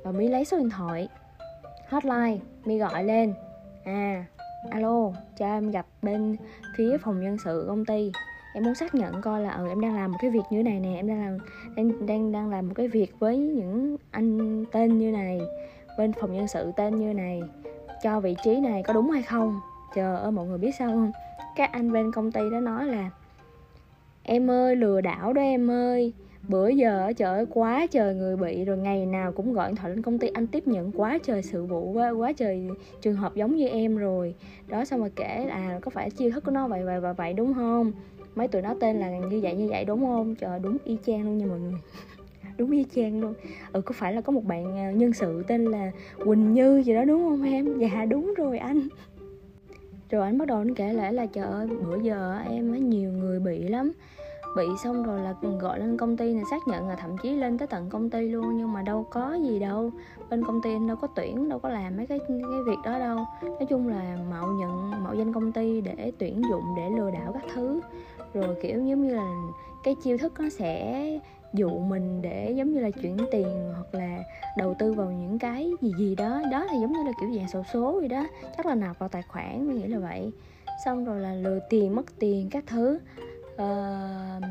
và 0.03 0.13
My 0.13 0.29
lấy 0.29 0.45
số 0.45 0.59
điện 0.59 0.71
thoại. 0.71 1.09
Hotline 1.89 2.37
My 2.65 2.79
gọi 2.79 3.05
lên. 3.05 3.35
À 3.85 4.25
alo, 4.71 5.11
cho 5.39 5.47
em 5.47 5.71
gặp 5.71 5.87
bên 6.03 6.37
phía 6.77 6.99
phòng 6.99 7.21
nhân 7.21 7.37
sự 7.45 7.65
công 7.69 7.85
ty. 7.85 8.13
Em 8.55 8.65
muốn 8.65 8.75
xác 8.75 8.95
nhận 8.95 9.21
coi 9.23 9.41
là 9.41 9.51
ừ 9.51 9.69
em 9.69 9.81
đang 9.81 9.97
làm 9.97 10.13
một 10.13 10.19
cái 10.21 10.31
việc 10.31 10.43
như 10.51 10.63
thế 10.63 10.63
này 10.63 10.81
nè, 10.81 10.95
em 10.97 11.09
đang 11.09 11.25
làm, 11.25 11.39
đang 11.77 12.07
đang 12.07 12.33
đang 12.33 12.51
làm 12.51 12.69
một 12.69 12.75
cái 12.77 12.89
việc 12.89 13.15
với 13.19 13.39
những 13.39 13.97
anh 14.11 14.65
tên 14.73 14.99
như 14.99 15.13
này, 15.13 15.41
bên 15.99 16.13
phòng 16.13 16.33
nhân 16.33 16.49
sự 16.49 16.73
tên 16.77 16.99
như 16.99 17.15
này, 17.15 17.43
cho 18.03 18.21
vị 18.21 18.37
trí 18.45 18.61
này 18.61 18.83
có 18.83 18.93
đúng 18.93 19.11
hay 19.11 19.23
không? 19.23 19.61
Chờ 19.95 20.17
ơi 20.17 20.33
mọi 20.33 20.47
người 20.47 20.59
biết 20.59 20.73
sao 20.79 20.91
không? 20.91 21.13
Các 21.57 21.73
anh 21.73 21.93
bên 21.93 22.13
công 22.13 22.33
ty 22.33 22.41
đó 22.53 22.61
nói 22.61 22.87
là 22.87 23.11
em 24.27 24.51
ơi 24.51 24.77
lừa 24.77 25.01
đảo 25.01 25.33
đó 25.33 25.43
em 25.43 25.71
ơi. 25.71 26.13
Bữa 26.49 26.69
giờ 26.69 27.13
trời 27.17 27.35
ơi 27.35 27.47
quá 27.51 27.87
trời 27.91 28.15
người 28.15 28.37
bị 28.37 28.65
rồi. 28.65 28.77
Ngày 28.77 29.07
nào 29.07 29.33
cũng 29.33 29.53
gọi 29.53 29.69
điện 29.69 29.77
thoại 29.77 29.91
lên 29.91 30.03
công 30.03 30.19
ty 30.19 30.29
anh 30.29 30.47
tiếp 30.47 30.67
nhận. 30.67 30.93
Quá 30.93 31.19
trời 31.23 31.43
sự 31.43 31.65
vụ 31.65 31.93
quá, 31.93 32.11
quá 32.11 32.33
trời 32.33 32.69
trường 33.01 33.17
hợp 33.17 33.35
giống 33.35 33.57
như 33.57 33.69
em 33.69 33.97
rồi. 33.97 34.35
Đó 34.69 34.85
xong 34.85 35.01
rồi 35.01 35.11
kể 35.17 35.45
là 35.49 35.55
à, 35.55 35.79
có 35.83 35.91
phải 35.91 36.11
chiêu 36.11 36.31
thức 36.31 36.45
của 36.45 36.51
nó 36.51 36.69
vậy 36.69 36.85
vậy 36.85 37.01
vậy 37.01 37.15
vậy 37.17 37.33
đúng 37.33 37.55
không? 37.55 37.93
Mấy 38.35 38.49
tụi 38.49 38.63
nó 38.63 38.75
tên 38.81 39.01
là 39.01 39.19
như 39.19 39.41
vậy 39.43 39.55
như 39.55 39.69
vậy 39.69 39.85
đúng 39.85 40.01
không? 40.01 40.35
Trời 40.35 40.59
đúng 40.59 40.77
y 40.85 40.97
chang 41.07 41.25
luôn 41.25 41.39
nha 41.39 41.47
mọi 41.47 41.61
người. 41.61 41.75
Đúng 42.59 42.71
y 42.71 42.85
chang 42.95 43.21
luôn. 43.21 43.35
Ừ 43.73 43.81
có 43.81 43.93
phải 43.95 44.13
là 44.13 44.21
có 44.21 44.33
một 44.33 44.45
bạn 44.45 44.77
à, 44.79 44.91
nhân 44.91 45.13
sự 45.13 45.43
tên 45.49 45.65
là 45.65 45.91
quỳnh 46.25 46.53
như 46.53 46.83
gì 46.83 46.95
đó 46.95 47.05
đúng 47.05 47.29
không 47.29 47.43
em? 47.43 47.79
Dạ 47.79 48.05
đúng 48.05 48.35
rồi 48.37 48.59
anh. 48.59 48.89
Rồi 50.11 50.23
anh 50.27 50.39
bắt 50.39 50.49
đầu 50.49 50.59
anh 50.59 50.75
kể 50.75 50.93
lại 50.93 51.13
là 51.13 51.27
trời 51.27 51.47
ơi 51.47 51.67
bữa 51.67 51.99
giờ 52.03 52.39
em 52.51 52.73
á 52.73 52.79
nhiều 52.79 53.13
người 53.13 53.24
bị 53.41 53.69
lắm. 53.69 53.93
Bị 54.57 54.65
xong 54.83 55.03
rồi 55.03 55.21
là 55.21 55.35
gọi 55.61 55.79
lên 55.81 55.97
công 55.97 56.17
ty 56.17 56.35
này 56.35 56.45
xác 56.51 56.69
nhận 56.69 56.89
là 56.89 56.97
thậm 56.97 57.19
chí 57.23 57.37
lên 57.37 57.59
tới 57.59 57.69
tận 57.69 57.91
công 57.91 58.11
ty 58.11 58.29
luôn, 58.29 58.57
nhưng 58.57 58.73
mà 58.73 58.83
đâu 58.83 59.07
có 59.11 59.35
gì 59.35 59.59
đâu. 59.59 59.91
Bên 60.31 60.45
công 60.45 60.63
ty 60.63 60.75
anh 60.75 60.87
đâu 60.87 60.97
có 60.97 61.07
tuyển, 61.07 61.49
đâu 61.49 61.59
có 61.59 61.69
làm 61.69 61.97
mấy 61.97 62.07
cái 62.07 62.19
cái 62.29 62.63
việc 62.67 62.79
đó 62.85 62.99
đâu. 62.99 63.17
Nói 63.43 63.67
chung 63.69 63.89
là 63.89 64.19
mạo 64.31 64.49
nhận, 64.49 64.91
mạo 65.05 65.15
danh 65.15 65.33
công 65.33 65.53
ty 65.53 65.81
để 65.81 66.13
tuyển 66.19 66.43
dụng, 66.51 66.65
để 66.77 66.91
lừa 66.91 67.11
đảo 67.11 67.33
các 67.33 67.43
thứ. 67.55 67.81
Rồi, 68.35 68.57
kiểu 68.63 68.85
giống 68.85 69.07
như 69.07 69.15
là 69.15 69.35
cái 69.85 69.95
chiêu 70.03 70.19
thức 70.19 70.33
nó 70.41 70.49
sẽ 70.49 71.05
dụ 71.53 71.71
mình 71.71 72.23
để 72.23 72.53
giống 72.57 72.73
như 72.73 72.81
là 72.81 72.91
chuyển 72.91 73.17
tiền 73.31 73.73
hoặc 73.75 73.95
là 73.95 74.19
đầu 74.59 74.75
tư 74.79 74.93
vào 74.93 75.11
những 75.11 75.39
cái 75.39 75.71
gì 75.81 75.93
gì 75.99 76.15
đó. 76.15 76.43
Đó 76.51 76.67
thì 76.71 76.77
giống 76.81 76.93
như 76.93 77.03
là 77.05 77.13
kiểu 77.21 77.31
dạng 77.37 77.49
sổ 77.49 77.63
số 77.73 77.93
vậy 78.01 78.09
đó. 78.09 78.27
Chắc 78.57 78.67
là 78.67 78.75
nạp 78.75 78.99
vào 78.99 79.09
tài 79.09 79.23
khoản, 79.23 79.69
mình 79.69 79.77
nghĩ 79.77 79.87
là 79.87 79.99
vậy 79.99 80.31
xong 80.85 81.05
rồi 81.05 81.21
là 81.21 81.35
lừa 81.35 81.59
tiền 81.71 81.97
mất 81.97 82.05
tiền 82.19 82.49
các 82.51 82.65
thứ. 82.67 82.99
Uh, 83.55 84.45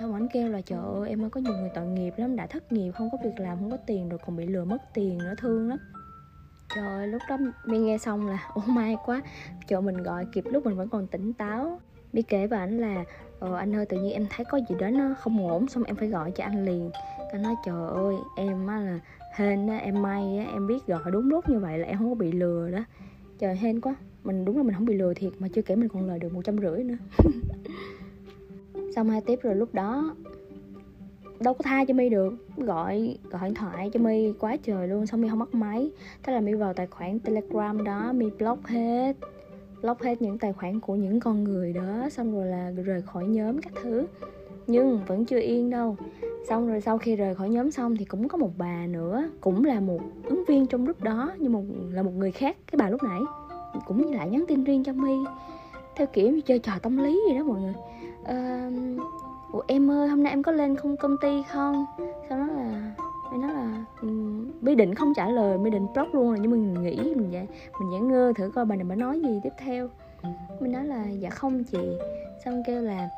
xong 0.00 0.14
ảnh 0.14 0.28
kêu 0.32 0.48
là 0.48 0.60
trời 0.60 0.78
ơi 0.78 1.08
em 1.08 1.22
ơi 1.22 1.30
có 1.30 1.40
nhiều 1.40 1.52
người 1.52 1.70
tội 1.74 1.86
nghiệp 1.86 2.14
lắm 2.16 2.36
đã 2.36 2.46
thất 2.46 2.72
nghiệp 2.72 2.90
không 2.92 3.10
có 3.12 3.18
việc 3.24 3.40
làm 3.40 3.58
không 3.58 3.70
có 3.70 3.76
tiền 3.86 4.08
rồi 4.08 4.18
còn 4.26 4.36
bị 4.36 4.46
lừa 4.46 4.64
mất 4.64 4.78
tiền 4.94 5.18
nữa 5.18 5.34
thương 5.38 5.68
lắm. 5.68 5.78
Trời 6.74 6.86
ơi 6.86 7.08
lúc 7.08 7.22
đó 7.28 7.38
mi 7.64 7.78
nghe 7.78 7.98
xong 7.98 8.26
là 8.26 8.48
ô 8.54 8.62
mai 8.66 8.96
quá 9.04 9.22
trời 9.66 9.82
mình 9.82 10.02
gọi 10.02 10.26
kịp 10.32 10.44
lúc 10.52 10.64
mình 10.64 10.76
vẫn 10.76 10.88
còn 10.88 11.06
tỉnh 11.06 11.32
táo. 11.32 11.80
Mi 12.12 12.22
kể 12.22 12.46
với 12.46 12.58
ảnh 12.58 12.78
là 12.78 13.04
ờ 13.40 13.56
anh 13.56 13.76
ơi 13.76 13.86
tự 13.86 14.00
nhiên 14.00 14.12
em 14.12 14.26
thấy 14.30 14.44
có 14.50 14.60
gì 14.68 14.74
đó 14.78 14.90
nó 14.90 15.14
không 15.18 15.48
ổn 15.48 15.68
xong 15.68 15.84
em 15.84 15.96
phải 15.96 16.08
gọi 16.08 16.30
cho 16.30 16.44
anh 16.44 16.64
liền. 16.64 16.90
Anh 17.32 17.42
nói 17.42 17.54
trời 17.64 17.88
ơi 17.88 18.14
em 18.36 18.66
á 18.66 18.80
là 18.80 18.98
hên 19.34 19.66
á 19.66 19.76
em 19.76 20.02
may 20.02 20.38
á 20.38 20.44
em 20.52 20.66
biết 20.66 20.86
gọi 20.86 21.10
đúng 21.12 21.28
lúc 21.28 21.48
như 21.48 21.58
vậy 21.58 21.78
là 21.78 21.86
em 21.86 21.98
không 21.98 22.08
có 22.08 22.14
bị 22.14 22.32
lừa 22.32 22.70
đó. 22.70 22.84
Trời 23.38 23.56
hên 23.56 23.80
quá 23.80 23.96
mình 24.26 24.44
đúng 24.44 24.56
là 24.56 24.62
mình 24.62 24.74
không 24.74 24.84
bị 24.84 24.94
lừa 24.94 25.14
thiệt 25.14 25.32
mà 25.38 25.48
chưa 25.48 25.62
kể 25.62 25.76
mình 25.76 25.88
còn 25.88 26.06
lời 26.06 26.18
được 26.18 26.34
một 26.34 26.42
trăm 26.44 26.58
rưỡi 26.58 26.84
nữa. 26.84 26.96
Xong 28.94 29.10
hai 29.10 29.20
tiếp 29.20 29.38
rồi 29.42 29.54
lúc 29.54 29.74
đó, 29.74 30.14
đâu 31.40 31.54
có 31.54 31.62
tha 31.62 31.84
cho 31.84 31.94
mi 31.94 32.08
được. 32.08 32.34
Gọi 32.56 33.18
gọi 33.30 33.48
điện 33.48 33.54
thoại 33.54 33.90
cho 33.92 34.00
mi 34.00 34.32
quá 34.32 34.56
trời 34.56 34.88
luôn, 34.88 35.06
xong 35.06 35.20
mi 35.20 35.28
không 35.28 35.38
bắt 35.38 35.54
máy. 35.54 35.90
Thế 36.22 36.32
là 36.32 36.40
mi 36.40 36.54
vào 36.54 36.72
tài 36.72 36.86
khoản 36.86 37.18
telegram 37.18 37.84
đó 37.84 38.12
mi 38.12 38.26
block 38.38 38.66
hết 38.66 39.16
block 39.82 40.02
hết 40.02 40.22
những 40.22 40.38
tài 40.38 40.52
khoản 40.52 40.80
của 40.80 40.94
những 40.94 41.20
con 41.20 41.44
người 41.44 41.72
đó, 41.72 42.08
xong 42.10 42.32
rồi 42.32 42.46
là 42.46 42.70
rời 42.70 43.02
khỏi 43.02 43.26
nhóm 43.26 43.58
các 43.62 43.72
thứ. 43.82 44.06
Nhưng 44.66 45.00
vẫn 45.06 45.24
chưa 45.24 45.40
yên 45.40 45.70
đâu. 45.70 45.96
Xong 46.48 46.68
rồi 46.68 46.80
sau 46.80 46.98
khi 46.98 47.16
rời 47.16 47.34
khỏi 47.34 47.48
nhóm 47.48 47.70
xong 47.70 47.96
thì 47.96 48.04
cũng 48.04 48.28
có 48.28 48.38
một 48.38 48.50
bà 48.58 48.86
nữa, 48.86 49.30
cũng 49.40 49.64
là 49.64 49.80
một 49.80 50.00
ứng 50.24 50.44
viên 50.48 50.66
trong 50.66 50.86
lúc 50.86 51.02
đó, 51.02 51.32
nhưng 51.38 51.52
một, 51.52 51.62
là 51.90 52.02
một 52.02 52.12
người 52.16 52.32
khác, 52.32 52.56
cái 52.66 52.76
bà 52.78 52.90
lúc 52.90 53.02
nãy 53.02 53.20
cũng 53.86 54.06
như 54.06 54.16
lại 54.16 54.28
nhắn 54.28 54.44
tin 54.48 54.64
riêng 54.64 54.84
cho 54.84 54.92
mi 54.92 55.14
theo 55.96 56.06
kiểu 56.06 56.30
như 56.30 56.40
chơi 56.40 56.58
trò 56.58 56.72
tâm 56.82 56.96
lý 56.96 57.20
gì 57.28 57.38
đó 57.38 57.44
mọi 57.44 57.60
người. 57.60 57.74
Uh, 58.22 59.00
ủa 59.52 59.62
em 59.66 59.90
ơi 59.90 60.08
hôm 60.08 60.22
nay 60.22 60.32
em 60.32 60.42
có 60.42 60.52
lên 60.52 60.76
không 60.76 60.96
công 60.96 61.16
ty 61.22 61.42
không? 61.52 61.84
Sau 62.28 62.38
đó 62.38 62.46
là 62.46 62.92
mới 63.30 63.38
nói 63.38 63.52
là 63.52 63.84
um, 64.02 64.76
định 64.76 64.94
không 64.94 65.12
trả 65.16 65.28
lời 65.28 65.58
mới 65.58 65.70
định 65.70 65.86
block 65.94 66.14
luôn 66.14 66.28
rồi 66.28 66.38
nhưng 66.40 66.50
mình 66.50 66.82
nghĩ 66.82 66.96
mình 66.96 67.30
dạ 67.30 67.44
mình 67.80 67.92
giả 67.92 67.98
ngơ 67.98 68.32
thử 68.36 68.50
coi 68.54 68.64
bà 68.64 68.76
này 68.76 68.84
bà 68.84 68.94
nói 68.94 69.20
gì 69.20 69.40
tiếp 69.42 69.52
theo. 69.58 69.88
Mình 70.60 70.72
nói 70.72 70.84
là 70.84 71.04
dạ 71.10 71.30
không 71.30 71.64
chị. 71.64 71.78
Xong 72.44 72.62
kêu 72.66 72.82
là 72.82 73.08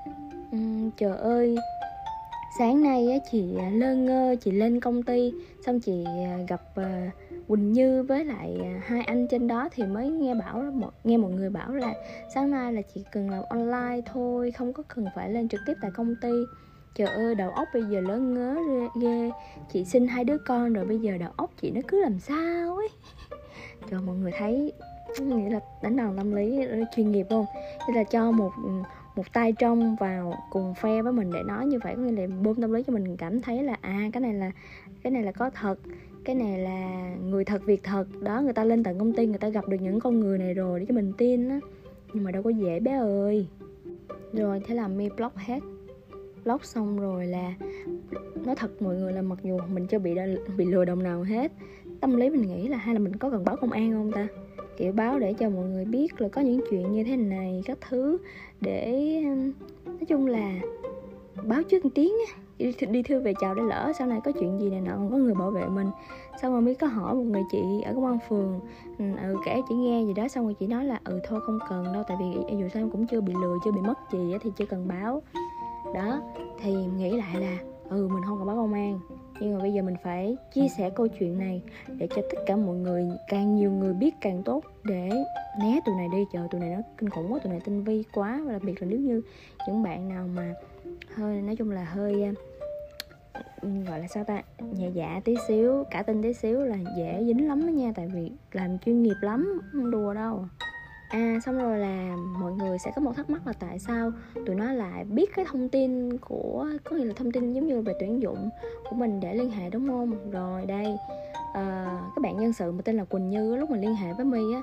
um, 0.52 0.90
trời 0.96 1.16
ơi 1.16 1.56
sáng 2.58 2.82
nay 2.82 3.10
á, 3.12 3.18
chị 3.30 3.56
lơ 3.72 3.94
ngơ 3.94 4.36
chị 4.40 4.50
lên 4.50 4.80
công 4.80 5.02
ty 5.02 5.32
xong 5.66 5.80
chị 5.80 6.04
à, 6.06 6.38
gặp 6.48 6.60
uh, 6.80 6.86
Quỳnh 7.48 7.72
Như 7.72 8.02
với 8.02 8.24
lại 8.24 8.56
à, 8.62 8.80
hai 8.86 9.02
anh 9.02 9.26
trên 9.28 9.48
đó 9.48 9.68
thì 9.72 9.84
mới 9.84 10.10
nghe 10.10 10.34
bảo 10.34 10.64
nghe 11.04 11.16
một 11.16 11.28
người 11.28 11.50
bảo 11.50 11.74
là 11.74 11.94
sáng 12.34 12.50
nay 12.50 12.72
là 12.72 12.82
chỉ 12.94 13.04
cần 13.12 13.30
làm 13.30 13.42
online 13.48 14.00
thôi, 14.12 14.50
không 14.50 14.72
có 14.72 14.82
cần 14.88 15.06
phải 15.14 15.30
lên 15.30 15.48
trực 15.48 15.60
tiếp 15.66 15.74
tại 15.82 15.90
công 15.90 16.14
ty. 16.22 16.32
Trời 16.94 17.08
ơi, 17.08 17.34
đầu 17.34 17.50
óc 17.50 17.68
bây 17.74 17.82
giờ 17.82 18.00
lớn 18.00 18.34
ngớ 18.34 18.56
ghê 19.00 19.30
chị 19.72 19.84
sinh 19.84 20.06
hai 20.06 20.24
đứa 20.24 20.38
con 20.38 20.72
rồi 20.72 20.84
bây 20.84 20.98
giờ 20.98 21.18
đầu 21.18 21.30
óc 21.36 21.50
chị 21.60 21.70
nó 21.70 21.80
cứ 21.88 22.02
làm 22.02 22.18
sao 22.18 22.76
ấy. 22.76 22.88
Cho 23.90 24.00
mọi 24.06 24.16
người 24.16 24.32
thấy 24.38 24.72
nghĩa 25.20 25.50
là 25.50 25.60
đánh 25.82 25.96
đòn 25.96 26.16
tâm 26.16 26.34
lý 26.34 26.60
chuyên 26.96 27.12
nghiệp 27.12 27.26
không? 27.30 27.46
Như 27.88 27.94
là 27.94 28.04
cho 28.04 28.30
một 28.30 28.52
một 29.16 29.32
tay 29.32 29.52
trong 29.52 29.96
vào 29.96 30.34
cùng 30.50 30.74
phe 30.74 31.02
với 31.02 31.12
mình 31.12 31.32
để 31.32 31.42
nói 31.42 31.66
như 31.66 31.78
vậy, 31.84 31.94
có 31.96 32.02
nghĩa 32.02 32.26
là 32.26 32.34
bơm 32.42 32.60
tâm 32.60 32.72
lý 32.72 32.82
cho 32.82 32.92
mình, 32.92 33.16
cảm 33.16 33.40
thấy 33.40 33.62
là 33.62 33.76
à 33.80 34.00
cái 34.12 34.20
này 34.20 34.34
là, 34.34 34.50
cái 35.02 35.10
này 35.10 35.22
là 35.22 35.32
có 35.32 35.50
thật 35.50 35.78
cái 36.28 36.34
này 36.34 36.58
là 36.58 37.10
người 37.30 37.44
thật 37.44 37.66
việc 37.66 37.82
thật. 37.82 38.04
Đó, 38.20 38.40
người 38.40 38.52
ta 38.52 38.64
lên 38.64 38.82
tận 38.82 38.98
công 38.98 39.12
ty, 39.12 39.26
người 39.26 39.38
ta 39.38 39.48
gặp 39.48 39.68
được 39.68 39.76
những 39.80 40.00
con 40.00 40.20
người 40.20 40.38
này 40.38 40.54
rồi 40.54 40.80
để 40.80 40.86
cho 40.88 40.94
mình 40.94 41.12
tin 41.18 41.48
á. 41.48 41.60
Nhưng 42.12 42.24
mà 42.24 42.30
đâu 42.30 42.42
có 42.42 42.50
dễ, 42.50 42.80
bé 42.80 42.98
ơi. 42.98 43.46
Rồi, 44.32 44.60
thế 44.66 44.74
là 44.74 44.88
mi 44.88 45.08
block 45.16 45.36
hết. 45.36 45.58
Block 46.44 46.64
xong 46.64 47.00
rồi 47.00 47.26
là, 47.26 47.54
nói 48.44 48.56
thật, 48.56 48.82
mọi 48.82 48.96
người 48.96 49.12
là 49.12 49.22
mặc 49.22 49.38
dù 49.42 49.58
mình 49.72 49.86
chưa 49.86 49.98
bị 49.98 50.14
bị 50.56 50.64
lừa 50.64 50.84
đồng 50.84 51.02
nào 51.02 51.22
hết, 51.22 51.52
tâm 52.00 52.16
lý 52.16 52.30
mình 52.30 52.42
nghĩ 52.42 52.68
là 52.68 52.76
hay 52.76 52.94
là 52.94 52.98
mình 52.98 53.16
có 53.16 53.30
cần 53.30 53.44
báo 53.44 53.56
công 53.56 53.72
an 53.72 53.92
không 53.92 54.12
ta? 54.12 54.26
Kiểu 54.76 54.92
báo 54.92 55.18
để 55.18 55.32
cho 55.32 55.50
mọi 55.50 55.64
người 55.68 55.84
biết 55.84 56.20
là 56.20 56.28
có 56.28 56.40
những 56.40 56.60
chuyện 56.70 56.92
như 56.92 57.04
thế 57.04 57.16
này, 57.16 57.62
các 57.66 57.78
thứ, 57.88 58.18
để 58.60 59.20
nói 59.84 60.04
chung 60.08 60.26
là 60.26 60.60
báo 61.44 61.62
trước 61.62 61.84
một 61.84 61.90
tiếng 61.94 62.12
đi, 62.58 62.72
đi 62.90 63.02
thư 63.02 63.20
về 63.20 63.34
chào 63.40 63.54
để 63.54 63.62
lỡ 63.62 63.92
sau 63.98 64.06
này 64.06 64.20
có 64.24 64.32
chuyện 64.32 64.60
gì 64.60 64.70
này 64.70 64.80
nọ 64.80 64.92
còn 64.92 65.10
có 65.10 65.16
người 65.16 65.34
bảo 65.34 65.50
vệ 65.50 65.66
mình. 65.66 65.90
Xong 66.42 66.52
rồi 66.52 66.60
mới 66.60 66.74
có 66.74 66.86
hỏi 66.86 67.14
một 67.14 67.22
người 67.22 67.42
chị 67.50 67.62
ở 67.84 67.94
công 67.94 68.06
an 68.06 68.18
phường 68.28 68.60
ừ, 68.98 69.04
ừ 69.22 69.36
kể 69.44 69.60
chị 69.68 69.74
nghe 69.74 70.04
gì 70.04 70.12
đó 70.14 70.28
xong 70.28 70.44
rồi 70.44 70.54
chị 70.54 70.66
nói 70.66 70.84
là 70.84 71.00
ừ 71.04 71.20
thôi 71.28 71.40
không 71.46 71.58
cần 71.68 71.92
đâu 71.92 72.02
tại 72.08 72.16
vì 72.20 72.56
dù 72.58 72.68
sao 72.68 72.82
em 72.82 72.90
cũng 72.90 73.06
chưa 73.06 73.20
bị 73.20 73.34
lừa 73.42 73.56
chưa 73.64 73.72
bị 73.72 73.80
mất 73.80 73.98
gì 74.12 74.34
thì 74.42 74.50
chưa 74.56 74.66
cần 74.66 74.88
báo. 74.88 75.22
Đó 75.94 76.20
thì 76.62 76.72
nghĩ 76.72 77.10
lại 77.10 77.40
là 77.40 77.58
ừ 77.88 78.08
mình 78.12 78.22
không 78.26 78.38
cần 78.38 78.46
báo 78.46 78.56
công 78.56 78.72
an. 78.72 79.00
Nhưng 79.40 79.54
mà 79.54 79.60
bây 79.60 79.72
giờ 79.72 79.82
mình 79.82 79.96
phải 80.02 80.36
chia 80.54 80.68
sẻ 80.68 80.90
câu 80.90 81.08
chuyện 81.08 81.38
này 81.38 81.62
để 81.98 82.08
cho 82.16 82.22
tất 82.30 82.38
cả 82.46 82.56
mọi 82.56 82.76
người 82.76 83.08
càng 83.28 83.56
nhiều 83.56 83.70
người 83.70 83.94
biết 83.94 84.14
càng 84.20 84.42
tốt 84.42 84.64
để 84.84 85.10
né 85.60 85.80
tụi 85.86 85.94
này 85.94 86.08
đi. 86.12 86.24
Chờ 86.32 86.48
tụi 86.50 86.60
này 86.60 86.70
nó 86.70 86.82
kinh 86.98 87.10
khủng 87.10 87.32
quá 87.32 87.38
tụi 87.44 87.52
này 87.52 87.60
tinh 87.64 87.84
vi 87.84 88.04
quá 88.12 88.40
và 88.46 88.52
đặc 88.52 88.62
biệt 88.64 88.82
là 88.82 88.88
nếu 88.90 88.98
như 88.98 89.22
những 89.66 89.82
bạn 89.82 90.08
nào 90.08 90.28
mà 90.36 90.54
hơi 91.14 91.42
nói 91.42 91.56
chung 91.56 91.70
là 91.70 91.84
hơi 91.84 92.34
gọi 93.62 94.00
là 94.00 94.06
sao 94.06 94.24
ta? 94.24 94.42
Nhẹ 94.72 94.90
dạ 94.94 95.20
tí 95.24 95.34
xíu 95.48 95.84
cả 95.90 96.02
tin 96.02 96.22
tí 96.22 96.32
xíu 96.32 96.60
là 96.60 96.76
dễ 96.98 97.24
dính 97.26 97.48
lắm 97.48 97.66
đó 97.66 97.70
nha 97.70 97.92
tại 97.94 98.08
vì 98.14 98.30
làm 98.52 98.78
chuyên 98.78 99.02
nghiệp 99.02 99.16
lắm 99.20 99.60
không 99.72 99.90
đùa 99.90 100.14
đâu. 100.14 100.44
À 101.08 101.38
xong 101.44 101.58
rồi 101.58 101.78
là 101.78 102.16
mọi 102.40 102.52
người 102.52 102.78
sẽ 102.78 102.92
có 102.96 103.02
một 103.02 103.16
thắc 103.16 103.30
mắc 103.30 103.46
là 103.46 103.52
tại 103.52 103.78
sao 103.78 104.10
tụi 104.46 104.56
nó 104.56 104.72
lại 104.72 105.04
biết 105.04 105.30
cái 105.36 105.44
thông 105.48 105.68
tin 105.68 106.18
của 106.18 106.66
có 106.84 106.96
nghĩa 106.96 107.04
là 107.04 107.12
thông 107.16 107.32
tin 107.32 107.52
giống 107.52 107.66
như 107.66 107.80
về 107.80 107.94
tuyển 108.00 108.22
dụng 108.22 108.50
của 108.90 108.96
mình 108.96 109.20
để 109.20 109.34
liên 109.34 109.50
hệ 109.50 109.70
đúng 109.70 109.88
không? 109.88 110.30
Rồi 110.30 110.66
đây 110.66 110.96
ờ, 111.54 111.62
à, 111.62 112.00
các 112.16 112.22
bạn 112.22 112.40
nhân 112.40 112.52
sự 112.52 112.72
mà 112.72 112.82
tên 112.84 112.96
là 112.96 113.04
quỳnh 113.04 113.30
như 113.30 113.56
lúc 113.56 113.70
mình 113.70 113.80
liên 113.80 113.94
hệ 113.94 114.12
với 114.12 114.24
my 114.24 114.54
á 114.54 114.62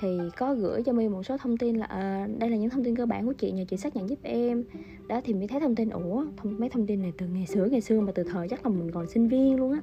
thì 0.00 0.18
có 0.36 0.54
gửi 0.54 0.82
cho 0.82 0.92
my 0.92 1.08
một 1.08 1.22
số 1.22 1.36
thông 1.36 1.56
tin 1.56 1.76
là 1.76 1.86
à, 1.86 2.28
đây 2.38 2.50
là 2.50 2.56
những 2.56 2.70
thông 2.70 2.84
tin 2.84 2.96
cơ 2.96 3.06
bản 3.06 3.26
của 3.26 3.32
chị 3.32 3.52
nhờ 3.52 3.64
chị 3.68 3.76
xác 3.76 3.96
nhận 3.96 4.08
giúp 4.08 4.18
em. 4.22 4.64
Đó 5.08 5.20
thì 5.24 5.34
mới 5.34 5.48
thấy 5.48 5.60
thông 5.60 5.74
tin 5.74 5.90
ủa 5.90 6.24
thông, 6.36 6.60
mấy 6.60 6.68
thông 6.68 6.86
tin 6.86 7.02
này 7.02 7.12
từ 7.18 7.26
ngày 7.26 7.46
xưa 7.46 7.64
ngày 7.64 7.80
xưa 7.80 8.00
mà 8.00 8.12
từ 8.12 8.22
thời 8.22 8.48
chắc 8.48 8.66
là 8.66 8.72
mình 8.72 8.90
còn 8.90 9.06
sinh 9.06 9.28
viên 9.28 9.56
luôn 9.56 9.72
á. 9.72 9.80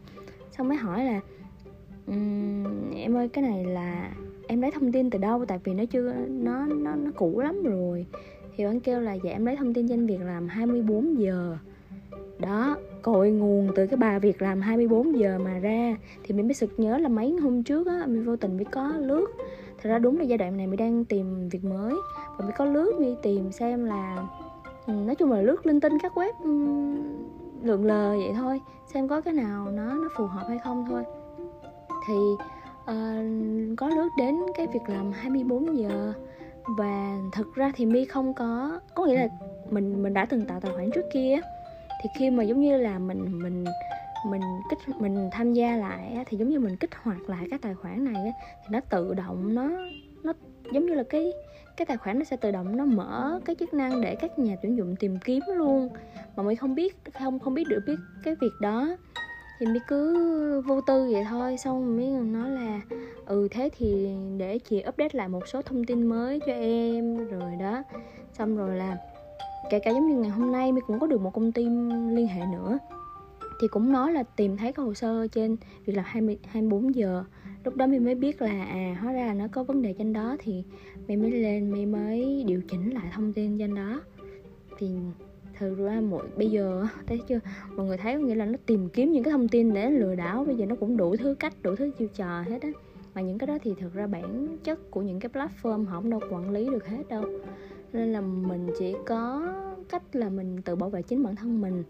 Xong 0.58 0.68
mới 0.68 0.78
hỏi 0.78 1.06
là 1.06 1.22
um, 2.08 2.92
em 2.96 3.16
ơi 3.16 3.30
cái 3.30 3.44
này 3.44 3.66
là 3.66 4.12
em 4.48 4.62
lấy 4.62 4.72
thông 4.72 4.92
tin 4.92 5.10
từ 5.10 5.20
đâu? 5.20 5.46
Tại 5.46 5.60
vì 5.64 5.74
nó 5.74 5.86
chưa 5.86 6.14
nó 6.28 6.66
nó 6.66 6.96
nó 6.96 7.12
cũ 7.16 7.40
lắm 7.40 7.64
rồi. 7.64 8.06
Thì 8.56 8.66
bạn 8.66 8.80
kêu 8.80 9.02
là 9.02 9.14
dạ 9.14 9.32
em 9.32 9.46
lấy 9.46 9.56
thông 9.56 9.74
tin 9.74 9.88
trên 9.88 10.06
việc 10.06 10.22
làm 10.22 10.48
24 10.48 11.20
giờ. 11.20 11.58
Đó 12.40 12.78
cội 13.02 13.32
nguồn 13.32 13.72
từ 13.76 13.88
cái 13.88 13.98
bà 13.98 14.20
việc 14.20 14.42
làm 14.42 14.62
24 14.62 15.20
giờ 15.20 15.40
mà 15.40 15.60
ra. 15.60 15.96
Thì 16.24 16.36
mình 16.36 16.48
mới 16.48 16.54
sực 16.54 16.74
nhớ 16.78 16.98
là 16.98 17.10
mấy 17.10 17.32
hôm 17.32 17.64
trước 17.64 17.88
á 17.88 18.04
mình 18.08 18.24
vô 18.24 18.36
tình 18.36 18.58
mới 18.58 18.66
có 18.66 18.94
lướt 18.98 19.28
thật 19.82 19.90
ra 19.90 20.00
đúng 20.00 20.18
là 20.18 20.24
giai 20.24 20.38
đoạn 20.38 20.58
này 20.58 20.68
mình 20.68 20.78
đang 20.78 21.06
tìm 21.06 21.50
việc 21.50 21.64
mới. 21.64 21.94
Và 22.38 22.46
mình 22.46 22.56
có 22.58 22.66
lướt 22.66 23.00
đi 23.00 23.16
tìm 23.24 23.52
xem 23.52 23.86
là 23.86 24.18
ừ, 24.88 24.94
nói 24.94 25.16
chung 25.16 25.32
là 25.32 25.42
lướt 25.42 25.66
linh 25.66 25.80
tinh 25.80 26.00
các 26.00 26.18
web 26.18 26.32
ừ, 26.44 26.52
lượn 27.62 27.86
lờ 27.86 28.10
vậy 28.10 28.34
thôi 28.36 28.62
xem 28.94 29.08
có 29.08 29.22
cái 29.22 29.34
nào 29.34 29.72
nó 29.72 29.94
nó 29.94 30.10
phù 30.18 30.26
hợp 30.26 30.46
hay 30.48 30.60
không 30.64 30.86
thôi. 30.90 31.04
Thì 32.08 32.16
uh, 32.92 33.78
có 33.78 33.90
lướt 33.90 34.10
đến 34.18 34.36
cái 34.56 34.68
việc 34.68 34.90
làm 34.90 35.12
24 35.12 35.78
giờ 35.78 36.14
và 36.78 37.18
thực 37.32 37.56
ra 37.56 37.72
thì 37.76 37.86
mi 37.86 38.06
không 38.06 38.34
có 38.34 38.80
có 38.94 39.06
nghĩa 39.06 39.16
là 39.16 39.28
mình 39.70 40.04
mình 40.04 40.14
đã 40.14 40.26
từng 40.26 40.46
tạo 40.46 40.60
tài 40.60 40.72
khoản 40.76 40.90
trước 40.92 41.06
kia 41.14 41.40
thì 42.02 42.10
khi 42.18 42.30
mà 42.30 42.44
giống 42.44 42.62
như 42.62 42.78
là 42.78 43.00
mình 43.00 43.40
mình 43.44 43.66
mình 44.24 44.62
kích, 44.70 44.80
mình 45.00 45.30
tham 45.32 45.54
gia 45.54 45.76
lại 45.76 46.24
thì 46.26 46.38
giống 46.38 46.50
như 46.50 46.60
mình 46.60 46.76
kích 46.76 46.96
hoạt 46.96 47.30
lại 47.30 47.48
các 47.52 47.62
tài 47.62 47.76
khoản 47.76 48.04
này 48.04 48.34
thì 48.36 48.68
nó 48.70 48.80
tự 48.90 49.14
động 49.14 49.56
nó 49.56 49.70
nó 50.24 50.34
giống 50.74 50.86
như 50.86 50.94
là 50.94 51.04
cái 51.10 51.34
cái 51.78 51.86
tài 51.86 51.98
khoản 51.98 52.20
nó 52.20 52.26
sẽ 52.26 52.38
tự 52.38 52.52
động 52.52 52.78
nó 52.78 52.86
mở 52.86 53.40
cái 53.46 53.56
chức 53.56 53.74
năng 53.74 54.02
để 54.02 54.16
các 54.16 54.40
nhà 54.40 54.56
tuyển 54.62 54.78
dụng 54.78 54.96
tìm 54.96 55.18
kiếm 55.26 55.44
luôn. 55.56 55.90
Mà 56.36 56.44
mình 56.44 56.56
không 56.56 56.76
biết, 56.76 56.98
không 57.20 57.40
không 57.40 57.54
biết 57.54 57.68
được 57.68 57.80
biết 57.88 58.00
cái 58.24 58.36
việc 58.42 58.52
đó. 58.62 58.96
Thì 59.60 59.66
mới 59.66 59.80
cứ 59.88 60.62
vô 60.62 60.82
tư 60.82 61.10
vậy 61.12 61.24
thôi, 61.30 61.58
xong 61.58 61.98
mới 61.98 62.08
nói 62.08 62.50
là 62.50 62.82
ừ 63.26 63.48
thế 63.52 63.70
thì 63.78 64.16
để 64.38 64.60
chị 64.60 64.84
update 64.90 65.10
lại 65.14 65.30
một 65.30 65.48
số 65.48 65.62
thông 65.62 65.84
tin 65.84 66.08
mới 66.08 66.40
cho 66.40 66.54
em, 66.54 67.28
rồi 67.30 67.56
đó. 67.60 67.84
Xong 68.34 68.58
rồi 68.58 68.76
là 68.76 68.98
kể 69.70 69.80
cả 69.80 69.92
giống 69.92 70.08
như 70.08 70.16
ngày 70.16 70.30
hôm 70.30 70.52
nay 70.52 70.72
mi 70.72 70.82
cũng 70.88 71.00
có 71.00 71.08
được 71.08 71.22
một 71.22 71.34
công 71.34 71.52
ty 71.52 71.64
liên 72.10 72.28
hệ 72.28 72.42
nữa 72.52 72.78
thì 73.60 73.68
cũng 73.68 73.92
nói 73.92 74.14
là 74.14 74.24
tìm 74.24 74.58
thấy 74.58 74.72
cái 74.72 74.86
hồ 74.86 74.94
sơ 74.94 75.28
trên 75.28 75.58
việc 75.86 75.94
làm 75.94 76.06
20, 76.08 76.38
24 76.48 76.96
giờ. 76.96 77.24
Lúc 77.64 77.76
đó 77.76 77.88
mình 77.88 78.06
mới 78.06 78.16
biết 78.16 78.42
là 78.42 78.66
à 78.66 78.98
hóa 79.02 79.14
ra 79.14 79.34
nó 79.34 79.48
có 79.52 79.64
vấn 79.64 79.82
đề 79.82 79.94
trên 79.94 80.14
đó 80.14 80.38
thì 80.40 80.64
mình 81.08 81.22
mới 81.22 81.32
lên 81.32 81.72
mình 81.72 81.92
mới 81.92 82.44
điều 82.48 82.62
chỉnh 82.70 82.90
lại 82.90 83.12
thông 83.14 83.34
tin 83.34 83.60
trên 83.60 83.76
đó. 83.76 84.02
Thì 84.78 84.90
thực 85.58 85.78
ra 85.78 86.02
mỗi 86.10 86.28
bây 86.38 86.52
giờ 86.52 86.88
thấy 87.08 87.20
chưa? 87.28 87.40
Mọi 87.76 87.86
người 87.86 87.98
thấy 87.98 88.14
có 88.14 88.20
nghĩa 88.20 88.36
là 88.36 88.46
nó 88.46 88.58
tìm 88.66 88.90
kiếm 88.90 89.12
những 89.12 89.24
cái 89.24 89.32
thông 89.32 89.48
tin 89.48 89.74
để 89.74 89.90
lừa 89.90 90.16
đảo 90.16 90.46
bây 90.46 90.56
giờ 90.56 90.66
nó 90.66 90.76
cũng 90.76 90.98
đủ 90.98 91.16
thứ 91.16 91.36
cách 91.40 91.54
đủ 91.62 91.76
thứ 91.76 91.92
chiêu 91.98 92.08
trò 92.16 92.42
hết 92.42 92.62
á. 92.62 92.70
Mà 93.16 93.22
những 93.22 93.38
cái 93.38 93.48
đó 93.48 93.58
thì 93.62 93.74
thực 93.80 93.94
ra 93.94 94.08
bản 94.08 94.58
chất 94.64 94.92
của 94.92 95.02
những 95.02 95.20
cái 95.20 95.32
platform 95.34 95.86
họ 95.86 95.96
không 95.96 96.10
đâu 96.10 96.20
quản 96.30 96.52
lý 96.52 96.66
được 96.66 96.88
hết 96.88 97.04
đâu 97.10 97.24
nên 97.94 98.14
là 98.14 98.22
mình 98.22 98.70
chỉ 98.80 98.96
có 99.06 99.54
cách 99.90 100.16
là 100.16 100.30
mình 100.30 100.62
tự 100.62 100.76
bảo 100.76 100.90
vệ 100.90 101.02
chính 101.02 101.24
bản 101.24 101.36
thân 101.36 101.62
mình. 101.62 101.84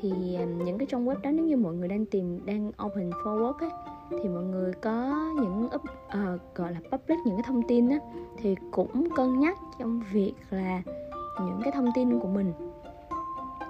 Thì 0.00 0.34
à, 0.34 0.44
những 0.44 0.78
cái 0.78 0.86
trong 0.90 1.08
web 1.08 1.20
đó 1.22 1.30
nếu 1.30 1.46
như 1.46 1.56
mọi 1.56 1.74
người 1.74 1.88
đang 1.88 2.06
tìm 2.06 2.46
đang 2.46 2.72
open 2.86 3.10
for 3.10 3.38
work 3.38 3.58
ấy 3.58 3.70
thì 4.10 4.28
mọi 4.28 4.44
người 4.44 4.72
có 4.72 5.16
những 5.40 5.68
up 5.74 5.82
uh, 5.82 6.54
gọi 6.54 6.72
là 6.72 6.80
public 6.90 7.18
những 7.26 7.36
cái 7.36 7.44
thông 7.46 7.62
tin 7.68 7.88
á 7.88 7.98
thì 8.42 8.54
cũng 8.70 9.08
cân 9.16 9.40
nhắc 9.40 9.58
trong 9.78 10.02
việc 10.12 10.32
là 10.50 10.82
những 11.40 11.60
cái 11.64 11.72
thông 11.72 11.90
tin 11.94 12.18
của 12.18 12.28
mình 12.28 12.52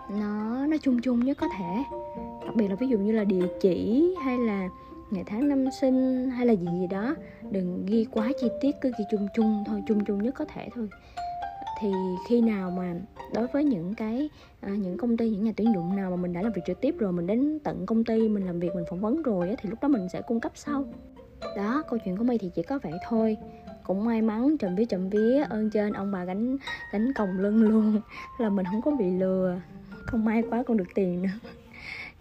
nó 0.08 0.66
nó 0.66 0.76
chung 0.82 1.00
chung 1.02 1.24
nhất 1.24 1.38
có 1.40 1.48
thể. 1.58 1.84
Đặc 2.46 2.56
biệt 2.56 2.68
là 2.68 2.74
ví 2.74 2.88
dụ 2.88 2.98
như 2.98 3.12
là 3.12 3.24
địa 3.24 3.46
chỉ 3.60 4.14
hay 4.24 4.38
là 4.38 4.68
ngày 5.10 5.24
tháng 5.26 5.48
năm 5.48 5.64
sinh 5.80 6.30
hay 6.30 6.46
là 6.46 6.52
gì 6.52 6.66
gì 6.80 6.86
đó 6.86 7.14
đừng 7.50 7.86
ghi 7.86 8.06
quá 8.10 8.28
chi 8.40 8.48
tiết 8.60 8.76
cứ 8.80 8.92
ghi 8.98 9.04
chung 9.10 9.28
chung 9.34 9.64
thôi 9.66 9.82
chung 9.88 10.04
chung 10.04 10.22
nhất 10.22 10.34
có 10.34 10.44
thể 10.44 10.68
thôi 10.74 10.88
thì 11.80 11.92
khi 12.28 12.40
nào 12.40 12.70
mà 12.70 12.94
đối 13.34 13.46
với 13.46 13.64
những 13.64 13.94
cái 13.94 14.30
à, 14.60 14.70
những 14.70 14.98
công 14.98 15.16
ty 15.16 15.30
những 15.30 15.44
nhà 15.44 15.52
tuyển 15.56 15.72
dụng 15.74 15.96
nào 15.96 16.10
mà 16.10 16.16
mình 16.16 16.32
đã 16.32 16.42
làm 16.42 16.52
việc 16.52 16.62
trực 16.66 16.80
tiếp 16.80 16.94
rồi 16.98 17.12
mình 17.12 17.26
đến 17.26 17.58
tận 17.64 17.86
công 17.86 18.04
ty 18.04 18.28
mình 18.28 18.46
làm 18.46 18.60
việc 18.60 18.74
mình 18.74 18.84
phỏng 18.90 19.00
vấn 19.00 19.22
rồi 19.22 19.56
thì 19.62 19.70
lúc 19.70 19.82
đó 19.82 19.88
mình 19.88 20.08
sẽ 20.08 20.22
cung 20.22 20.40
cấp 20.40 20.52
sau. 20.54 20.84
Đó 21.56 21.82
câu 21.90 21.98
chuyện 22.04 22.16
của 22.16 22.24
mây 22.24 22.38
thì 22.38 22.50
chỉ 22.54 22.62
có 22.62 22.78
vậy 22.82 22.92
thôi. 23.08 23.36
Cũng 23.84 24.04
may 24.04 24.22
mắn 24.22 24.58
trầm 24.58 24.76
vía 24.76 24.84
trầm 24.84 25.08
vía 25.08 25.44
ơn 25.48 25.70
trên 25.70 25.92
ông 25.92 26.12
bà 26.12 26.24
gánh 26.24 26.56
gánh 26.92 27.12
còng 27.12 27.38
lưng 27.38 27.62
luôn 27.62 28.00
là 28.38 28.48
mình 28.48 28.66
không 28.70 28.82
có 28.82 28.90
bị 28.90 29.10
lừa. 29.10 29.60
Không 30.06 30.24
may 30.24 30.42
quá 30.50 30.62
còn 30.66 30.76
được 30.76 30.88
tiền 30.94 31.22
nữa 31.22 31.48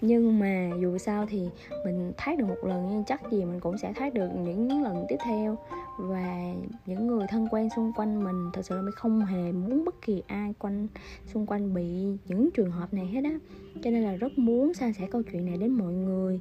nhưng 0.05 0.39
mà 0.39 0.69
dù 0.81 0.97
sao 0.97 1.25
thì 1.29 1.49
mình 1.85 2.11
thoát 2.17 2.37
được 2.37 2.45
một 2.45 2.63
lần 2.63 2.87
nhưng 2.89 3.03
chắc 3.03 3.21
gì 3.31 3.45
mình 3.45 3.59
cũng 3.59 3.77
sẽ 3.77 3.93
thoát 3.93 4.13
được 4.13 4.29
những 4.43 4.83
lần 4.83 5.05
tiếp 5.09 5.17
theo. 5.25 5.57
Và 5.99 6.53
những 6.85 7.07
người 7.07 7.25
thân 7.29 7.47
quen 7.51 7.69
xung 7.75 7.91
quanh 7.95 8.23
mình 8.23 8.49
thật 8.53 8.61
sự 8.65 8.75
là 8.75 8.81
mình 8.81 8.93
không 8.95 9.25
hề 9.25 9.51
muốn 9.51 9.85
bất 9.85 10.01
kỳ 10.01 10.23
ai 10.27 10.53
quanh 10.59 10.87
xung 11.33 11.45
quanh 11.45 11.73
bị 11.73 11.85
những 12.25 12.49
trường 12.53 12.71
hợp 12.71 12.93
này 12.93 13.05
hết 13.05 13.23
á. 13.23 13.39
Cho 13.83 13.91
nên 13.91 14.03
là 14.03 14.15
rất 14.15 14.37
muốn 14.37 14.73
san 14.73 14.93
sẻ 14.93 15.07
câu 15.11 15.23
chuyện 15.23 15.45
này 15.45 15.57
đến 15.57 15.71
mọi 15.71 15.93
người. 15.93 16.39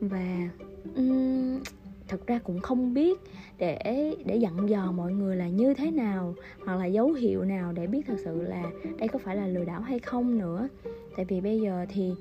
Và 0.00 0.48
um, 0.96 1.60
thật 2.08 2.26
ra 2.26 2.38
cũng 2.38 2.60
không 2.60 2.94
biết 2.94 3.18
để 3.58 4.14
để 4.24 4.36
dặn 4.36 4.68
dò 4.68 4.92
mọi 4.92 5.12
người 5.12 5.36
là 5.36 5.48
như 5.48 5.74
thế 5.74 5.90
nào 5.90 6.34
hoặc 6.66 6.76
là 6.76 6.86
dấu 6.86 7.12
hiệu 7.12 7.44
nào 7.44 7.72
để 7.72 7.86
biết 7.86 8.02
thật 8.06 8.16
sự 8.24 8.42
là 8.42 8.62
đây 8.98 9.08
có 9.08 9.18
phải 9.18 9.36
là 9.36 9.46
lừa 9.46 9.64
đảo 9.64 9.80
hay 9.80 9.98
không 9.98 10.38
nữa. 10.38 10.68
Tại 11.16 11.24
vì 11.24 11.40
bây 11.40 11.60
giờ 11.60 11.86
thì 11.88 12.12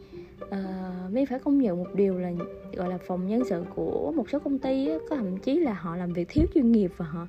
Ờ, 0.49 0.57
uh, 1.05 1.13
mới 1.13 1.25
phải 1.25 1.39
công 1.39 1.57
nhận 1.57 1.77
một 1.77 1.89
điều 1.95 2.19
là 2.19 2.31
gọi 2.73 2.89
là 2.89 2.97
phòng 2.97 3.27
nhân 3.27 3.43
sự 3.49 3.63
của 3.75 4.11
một 4.15 4.29
số 4.29 4.39
công 4.39 4.59
ty 4.59 4.87
á, 4.87 4.95
có 5.09 5.15
thậm 5.15 5.37
chí 5.37 5.59
là 5.59 5.73
họ 5.73 5.95
làm 5.95 6.13
việc 6.13 6.29
thiếu 6.29 6.45
chuyên 6.53 6.71
nghiệp 6.71 6.91
và 6.97 7.05
họ 7.05 7.27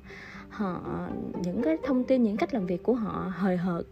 họ 0.49 0.81
những 1.43 1.61
cái 1.61 1.77
thông 1.83 2.03
tin 2.03 2.23
những 2.23 2.37
cách 2.37 2.53
làm 2.53 2.65
việc 2.65 2.83
của 2.83 2.93
họ 2.93 3.31
hời 3.35 3.57
hợt. 3.57 3.85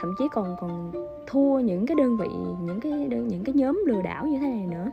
Thậm 0.00 0.14
chí 0.18 0.24
còn 0.32 0.56
còn 0.60 0.92
thua 1.26 1.58
những 1.58 1.86
cái 1.86 1.94
đơn 1.94 2.16
vị 2.16 2.28
những 2.62 2.80
cái 2.80 3.06
đơn, 3.08 3.28
những 3.28 3.44
cái 3.44 3.54
nhóm 3.54 3.84
lừa 3.86 4.02
đảo 4.02 4.26
như 4.26 4.38
thế 4.38 4.48
này 4.48 4.66
nữa. 4.66 4.90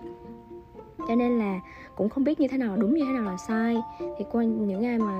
Cho 1.07 1.15
nên 1.15 1.39
là 1.39 1.59
cũng 1.95 2.09
không 2.09 2.23
biết 2.23 2.39
như 2.39 2.47
thế 2.47 2.57
nào 2.57 2.77
đúng 2.77 2.93
như 2.93 3.05
thế 3.05 3.11
nào 3.11 3.23
là 3.23 3.37
sai. 3.37 3.77
Thì 3.99 4.25
qua 4.31 4.43
những 4.43 4.85
ai 4.85 4.97
mà 4.97 5.19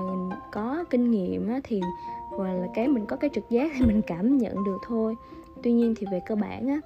có 0.52 0.84
kinh 0.90 1.10
nghiệm 1.10 1.48
á, 1.48 1.60
thì 1.64 1.80
và 2.30 2.52
là 2.52 2.66
cái 2.74 2.88
mình 2.88 3.06
có 3.06 3.16
cái 3.16 3.30
trực 3.34 3.50
giác 3.50 3.72
thì 3.74 3.86
mình 3.86 4.02
cảm 4.06 4.38
nhận 4.38 4.64
được 4.64 4.78
thôi 4.86 5.14
tuy 5.62 5.72
nhiên 5.72 5.94
thì 5.96 6.06
về 6.10 6.20
cơ 6.20 6.34
bản 6.34 6.68
á 6.68 6.80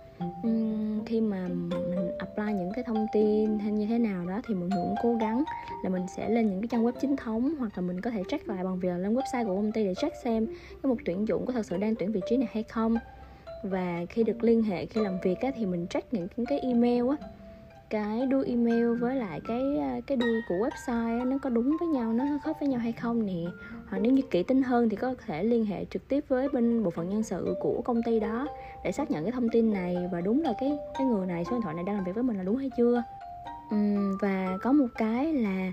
khi 1.06 1.20
mà 1.20 1.48
mình 1.48 2.10
apply 2.18 2.52
những 2.52 2.72
cái 2.74 2.84
thông 2.84 3.06
tin 3.12 3.58
hay 3.58 3.72
như 3.72 3.86
thế 3.86 3.98
nào 3.98 4.26
đó 4.26 4.40
thì 4.46 4.54
mình 4.54 4.70
cũng 4.70 4.94
cố 5.02 5.14
gắng 5.14 5.44
là 5.82 5.90
mình 5.90 6.06
sẽ 6.16 6.28
lên 6.28 6.50
những 6.50 6.60
cái 6.60 6.68
trang 6.68 6.84
web 6.84 6.92
chính 7.00 7.16
thống 7.16 7.54
hoặc 7.58 7.72
là 7.76 7.82
mình 7.82 8.00
có 8.00 8.10
thể 8.10 8.22
check 8.28 8.48
lại 8.48 8.64
bằng 8.64 8.78
việc 8.78 8.88
lên 8.88 9.14
website 9.14 9.46
của 9.46 9.56
công 9.56 9.72
ty 9.72 9.84
để 9.84 9.94
check 9.94 10.16
xem 10.24 10.46
cái 10.46 10.90
một 10.90 10.96
tuyển 11.04 11.28
dụng 11.28 11.46
có 11.46 11.52
thật 11.52 11.66
sự 11.66 11.76
đang 11.76 11.94
tuyển 11.94 12.12
vị 12.12 12.20
trí 12.30 12.36
này 12.36 12.48
hay 12.52 12.62
không. 12.62 12.96
Và 13.62 14.04
khi 14.08 14.22
được 14.22 14.44
liên 14.44 14.62
hệ 14.62 14.86
khi 14.86 15.00
làm 15.00 15.18
việc 15.22 15.40
á, 15.40 15.50
thì 15.56 15.66
mình 15.66 15.86
check 15.86 16.14
những 16.14 16.46
cái 16.48 16.58
email 16.58 17.04
á 17.10 17.16
cái 17.90 18.26
đuôi 18.26 18.44
email 18.46 18.94
với 18.94 19.16
lại 19.16 19.40
cái 19.48 19.78
ờ, 19.78 20.00
cái 20.06 20.16
đuôi 20.16 20.40
của 20.48 20.54
website 20.54 21.28
nó 21.28 21.38
có 21.38 21.50
đúng 21.50 21.76
với 21.80 21.88
nhau 21.88 22.12
nó 22.12 22.24
khớp 22.44 22.56
với 22.60 22.68
nhau 22.68 22.80
hay 22.80 22.92
không 22.92 23.26
nè. 23.26 23.44
Hoặc 23.88 23.98
nếu 23.98 24.12
như 24.12 24.22
kỹ 24.30 24.42
tính 24.42 24.62
hơn 24.62 24.88
thì 24.88 24.96
có 24.96 25.14
thể 25.26 25.44
liên 25.44 25.64
hệ 25.64 25.84
trực 25.84 26.08
tiếp 26.08 26.24
với 26.28 26.48
bên 26.48 26.84
bộ 26.84 26.90
phận 26.90 27.08
nhân 27.08 27.22
sự 27.22 27.54
của 27.60 27.82
công 27.84 28.02
ty 28.02 28.20
đó 28.20 28.48
để 28.84 28.92
xác 28.92 29.10
nhận 29.10 29.24
cái 29.24 29.32
thông 29.32 29.48
tin 29.48 29.72
này. 29.72 29.96
Và 30.12 30.20
đúng 30.20 30.42
là 30.42 30.54
cái 30.60 30.78
cái 30.98 31.06
người 31.06 31.26
này 31.26 31.44
số 31.44 31.50
điện 31.50 31.62
thoại 31.62 31.74
này 31.74 31.84
đang 31.84 31.96
làm 31.96 32.04
việc 32.04 32.14
với 32.14 32.24
mình 32.24 32.36
là 32.36 32.42
đúng 32.42 32.56
hay 32.56 32.70
chưa? 32.76 33.02
Uhm, 33.74 34.18
và 34.20 34.58
có 34.62 34.72
một 34.72 34.86
cái 34.94 35.32
là 35.32 35.72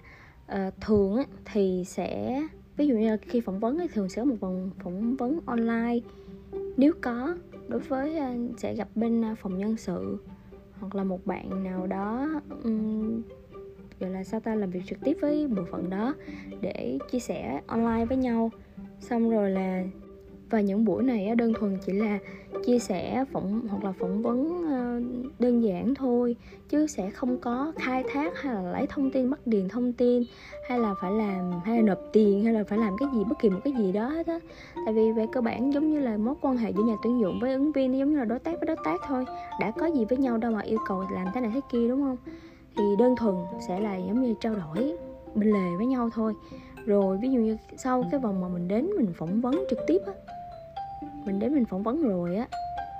uh, 0.52 0.74
thường 0.82 1.16
á, 1.16 1.24
thì 1.46 1.84
sẽ 1.88 2.42
ví 2.78 2.88
dụ 2.88 2.96
như 2.96 3.10
là 3.10 3.18
khi 3.22 3.42
phỏng 3.42 3.60
vấn 3.60 3.80
thì 3.80 3.88
thường 3.94 4.10
sẽ 4.10 4.22
có 4.22 4.26
một 4.26 4.36
vòng 4.40 4.70
phỏng 4.84 5.16
vấn 5.16 5.40
online. 5.46 6.00
Nếu 6.78 6.94
có 7.02 7.36
đối 7.68 7.80
với 7.80 8.18
uh, 8.18 8.60
sẽ 8.60 8.76
gặp 8.76 8.88
bên 8.96 9.32
uh, 9.32 9.38
phòng 9.38 9.58
nhân 9.58 9.78
sự 9.78 10.18
hoặc 10.84 10.96
là 10.96 11.04
một 11.04 11.26
bạn 11.26 11.64
nào 11.64 11.88
đó 11.88 12.28
um, 12.64 13.22
gọi 14.00 14.10
là 14.10 14.24
sao 14.24 14.40
ta 14.40 14.56
làm 14.56 14.70
việc 14.70 14.82
trực 14.86 14.98
tiếp 15.04 15.18
với 15.22 15.48
bộ 15.48 15.64
phận 15.72 15.90
đó 15.90 16.16
để 16.62 16.98
chia 17.12 17.20
sẻ 17.20 17.62
online 17.68 18.06
với 18.06 18.18
nhau. 18.18 18.52
Xong 19.00 19.30
rồi 19.30 19.52
là 19.52 19.84
và 20.54 20.62
những 20.62 20.86
buổi 20.86 21.04
này 21.04 21.36
đơn 21.36 21.54
thuần 21.54 21.78
chỉ 21.86 21.94
là 21.94 22.20
chia 22.66 22.80
sẻ 22.80 23.26
phỏng, 23.32 23.62
hoặc 23.70 23.84
là 23.84 23.92
phỏng 23.92 24.22
vấn 24.22 24.68
ờ, 24.70 25.02
đơn 25.40 25.64
giản 25.64 25.96
thôi, 25.96 26.36
chứ 26.70 26.88
sẽ 26.88 27.10
không 27.10 27.38
có 27.38 27.72
khai 27.76 28.04
thác 28.14 28.42
hay 28.42 28.56
là 28.56 28.62
lấy 28.62 28.88
thông 28.88 29.12
tin, 29.12 29.30
bắt 29.30 29.40
điền 29.46 29.70
thông 29.70 29.94
tin, 29.94 30.24
hay 30.70 30.80
là 30.80 30.94
phải 31.02 31.12
làm, 31.12 31.52
hay 31.66 31.78
là 31.78 31.82
nộp 31.84 31.98
tiền, 32.14 32.44
hay 32.44 32.54
là 32.54 32.64
phải 32.64 32.78
làm 32.78 32.98
cái 32.98 33.08
gì, 33.14 33.24
bất 33.30 33.40
kỳ 33.40 33.50
một 33.50 33.60
cái 33.64 33.74
gì 33.78 33.92
đó 33.92 34.08
hết 34.08 34.28
á. 34.28 34.40
Tại 34.86 34.94
vì 34.94 35.12
về 35.12 35.26
cơ 35.32 35.42
bản 35.42 35.74
giống 35.74 35.92
như 35.92 36.00
là 36.00 36.18
mối 36.18 36.36
quan 36.42 36.58
hệ 36.58 36.72
giữa 36.72 36.84
nhà 36.84 36.96
tuyển 37.04 37.20
dụng 37.20 37.40
với 37.42 37.54
ứng 37.54 37.72
viên 37.72 37.98
giống 37.98 38.12
như 38.12 38.18
là 38.18 38.26
đối 38.26 38.40
tác 38.40 38.52
với 38.60 38.66
đối 38.68 38.78
tác 38.84 39.02
thôi, 39.08 39.26
đã 39.60 39.72
có 39.72 39.86
gì 39.86 40.06
với 40.06 40.18
nhau 40.18 40.38
đâu 40.38 40.52
mà 40.52 40.62
yêu 40.62 40.80
cầu 40.88 41.04
làm 41.12 41.28
thế 41.34 41.42
này 41.42 41.52
thế 41.54 41.62
kia, 41.72 41.88
đúng 41.88 42.02
không? 42.02 42.18
Thì 42.78 42.84
đơn 43.00 43.16
thuần 43.16 43.36
sẽ 43.68 43.80
là 43.80 43.96
giống 43.96 44.22
như 44.22 44.34
trao 44.40 44.56
đổi 44.56 44.94
bên 45.36 45.50
lề 45.50 45.76
với 45.78 45.86
nhau 45.86 46.10
thôi. 46.14 46.34
Rồi 46.86 47.18
ví 47.18 47.30
dụ 47.30 47.40
như 47.40 47.58
sau 47.78 48.04
cái 48.12 48.20
vòng 48.20 48.42
mà 48.42 48.48
mình 48.48 48.68
đến 48.68 48.90
mình 48.98 49.14
phỏng 49.14 49.42
vấn 49.42 49.64
trực 49.70 49.80
tiếp 49.88 50.02
á 50.06 50.14
mình 51.26 51.40
đến 51.40 51.54
mình 51.54 51.66
phỏng 51.66 51.84
vấn 51.84 52.02
rồi 52.02 52.36
á, 52.36 52.48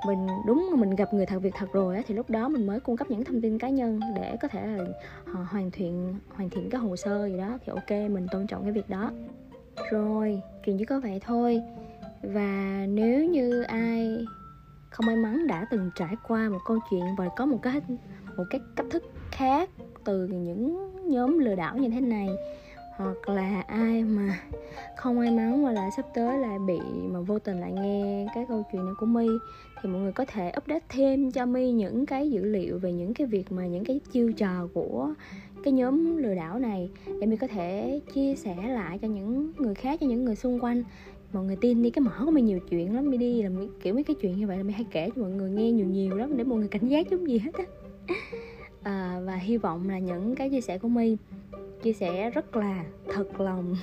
mình 0.06 0.28
đúng 0.48 0.70
mà 0.72 0.78
mình 0.78 0.96
gặp 0.96 1.14
người 1.14 1.26
thật 1.26 1.40
việc 1.40 1.54
thật 1.58 1.74
rồi 1.74 1.96
á, 1.96 2.02
thì 2.08 2.16
lúc 2.16 2.30
đó 2.30 2.50
mình 2.50 2.68
mới 2.68 2.80
cung 2.80 2.98
cấp 2.98 3.12
những 3.12 3.24
thông 3.24 3.42
tin 3.42 3.58
cá 3.58 3.70
nhân 3.70 4.00
để 4.16 4.38
có 4.42 4.48
thể 4.48 4.68
là 4.68 4.84
họ 5.26 5.46
hoàn 5.50 5.72
thiện 5.72 6.16
hoàn 6.30 6.50
thiện 6.50 6.70
cái 6.70 6.82
hồ 6.82 6.96
sơ 6.96 7.28
gì 7.28 7.38
đó. 7.38 7.58
Thì 7.66 7.74
ok, 7.76 7.90
mình 8.12 8.28
tôn 8.32 8.48
trọng 8.48 8.64
cái 8.64 8.72
việc 8.72 8.90
đó. 8.90 9.12
Rồi 9.92 10.42
chuyện 10.66 10.78
chỉ 10.78 10.86
có 10.86 11.00
vậy 11.00 11.22
thôi. 11.26 11.62
Và 12.24 12.86
nếu 12.90 13.26
như 13.26 13.62
ai 13.62 14.26
không 14.90 15.06
may 15.06 15.16
mắn 15.16 15.48
đã 15.48 15.66
từng 15.72 15.92
trải 15.96 16.16
qua 16.28 16.50
một 16.50 16.60
câu 16.66 16.80
chuyện 16.92 17.06
và 17.18 17.30
có 17.36 17.46
một 17.46 17.60
cái 17.62 17.82
một 18.38 18.44
cái 18.50 18.62
cách 18.76 18.86
thức 18.90 19.04
khác 19.32 19.70
từ 20.06 20.28
những 20.28 20.92
nhóm 21.10 21.40
lừa 21.40 21.56
đảo 21.56 21.78
như 21.78 21.90
thế 21.90 22.02
này 22.02 22.30
hoặc 22.98 23.30
là 23.30 23.62
ai 23.68 24.04
mà 24.04 24.40
không 24.96 25.20
may 25.20 25.32
mắn 25.32 25.64
mà 25.64 25.72
là 25.72 25.90
sắp 25.90 26.06
tới 26.14 26.38
lại 26.38 26.60
bị 26.60 26.80
mà 27.12 27.20
vô 27.20 27.40
tình 27.40 27.60
lại 27.60 27.72
nghe 27.72 28.28
cái 28.36 28.46
câu 28.48 28.64
chuyện 28.72 28.86
này 28.86 28.94
của 29.00 29.06
my, 29.06 29.28
thì 29.82 29.90
mọi 29.90 30.02
người 30.02 30.12
có 30.12 30.26
thể 30.26 30.52
update 30.58 30.86
thêm 30.90 31.32
cho 31.32 31.46
my 31.46 31.72
những 31.72 32.06
cái 32.06 32.32
dữ 32.32 32.44
liệu 32.44 32.80
về 32.80 32.94
những 32.94 33.14
cái 33.14 33.28
việc 33.28 33.52
mà 33.52 33.68
những 33.68 33.86
cái 33.86 34.00
chiêu 34.12 34.32
trò 34.32 34.68
của 34.74 35.14
cái 35.64 35.74
nhóm 35.74 36.18
lừa 36.18 36.36
đảo 36.36 36.60
này, 36.60 36.90
để 37.20 37.28
my 37.28 37.38
có 37.38 37.48
thể 37.48 38.00
chia 38.14 38.36
sẻ 38.36 38.56
lại 38.70 39.00
cho 39.02 39.08
những 39.08 39.52
người 39.58 39.76
khác, 39.76 40.00
cho 40.02 40.08
những 40.08 40.26
người 40.26 40.36
xung 40.36 40.60
quanh. 40.60 40.84
Mọi 41.34 41.44
người 41.44 41.56
tin 41.62 41.82
đi, 41.82 41.90
cái 41.90 42.02
mỏ 42.02 42.22
của 42.26 42.32
mình 42.32 42.46
nhiều 42.46 42.60
chuyện 42.70 42.96
lắm. 42.96 43.10
Mi 43.10 43.18
đi 43.18 43.42
là 43.42 43.50
kiểu 43.82 43.94
mấy 43.94 44.04
cái 44.04 44.16
chuyện 44.22 44.38
như 44.38 44.48
vậy 44.48 44.58
là 44.58 44.64
mi 44.64 44.74
hay 44.74 44.86
kể 44.92 45.10
cho 45.16 45.22
mọi 45.22 45.32
người 45.32 45.50
nghe 45.50 45.72
nhiều 45.72 45.86
nhiều 45.86 46.16
lắm, 46.16 46.38
để 46.38 46.44
mọi 46.44 46.60
người 46.60 46.68
cảnh 46.68 46.88
giác 46.88 47.10
giống 47.10 47.30
gì 47.30 47.38
hết 47.38 47.52
á 47.54 47.64
à, 48.84 49.22
và 49.26 49.36
hy 49.36 49.58
vọng 49.58 49.90
là 49.90 50.00
những 50.00 50.36
cái 50.36 50.50
chia 50.50 50.62
sẻ 50.62 50.78
của 50.78 50.88
my 50.88 51.18
chia 51.84 51.94
sẻ 51.94 52.30
rất 52.30 52.56
là 52.56 52.84
thật 53.14 53.42
lòng 53.42 53.76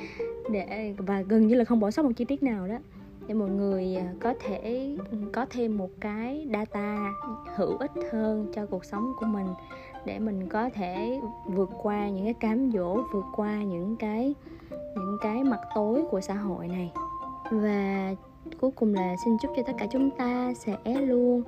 để 0.52 0.94
và 0.98 1.22
gần 1.22 1.46
như 1.46 1.54
là 1.54 1.64
không 1.64 1.80
bỏ 1.80 1.90
sót 1.90 2.04
một 2.04 2.12
chi 2.16 2.24
tiết 2.24 2.42
nào 2.42 2.68
đó 2.68 2.78
để 3.26 3.34
mọi 3.34 3.50
người 3.50 3.96
à, 3.96 4.14
có 4.20 4.34
thể 4.40 4.96
ừ, 5.10 5.18
có 5.32 5.46
thêm 5.50 5.78
một 5.78 5.90
cái 6.00 6.48
data 6.52 7.12
hữu 7.56 7.76
ích 7.76 7.92
hơn 8.12 8.52
cho 8.54 8.66
cuộc 8.66 8.84
sống 8.84 9.12
của 9.20 9.26
mình 9.26 9.46
để 10.04 10.18
mình 10.18 10.48
có 10.48 10.70
thể 10.74 11.20
vượt 11.46 11.70
qua 11.82 12.08
những 12.08 12.24
cái 12.24 12.34
cám 12.34 12.70
dỗ 12.72 13.02
vượt 13.12 13.24
qua 13.36 13.62
những 13.62 13.96
cái 13.96 14.34
những 14.70 15.18
cái 15.20 15.44
mặt 15.44 15.60
tối 15.74 16.04
của 16.10 16.20
xã 16.20 16.34
hội 16.34 16.68
này. 16.68 16.92
Và 17.50 18.14
cuối 18.60 18.70
cùng 18.70 18.94
là 18.94 19.16
xin 19.24 19.36
chúc 19.42 19.52
cho 19.56 19.62
tất 19.62 19.72
cả 19.78 19.86
chúng 19.92 20.10
ta 20.10 20.54
sẽ 20.54 20.76
luôn 21.00 21.42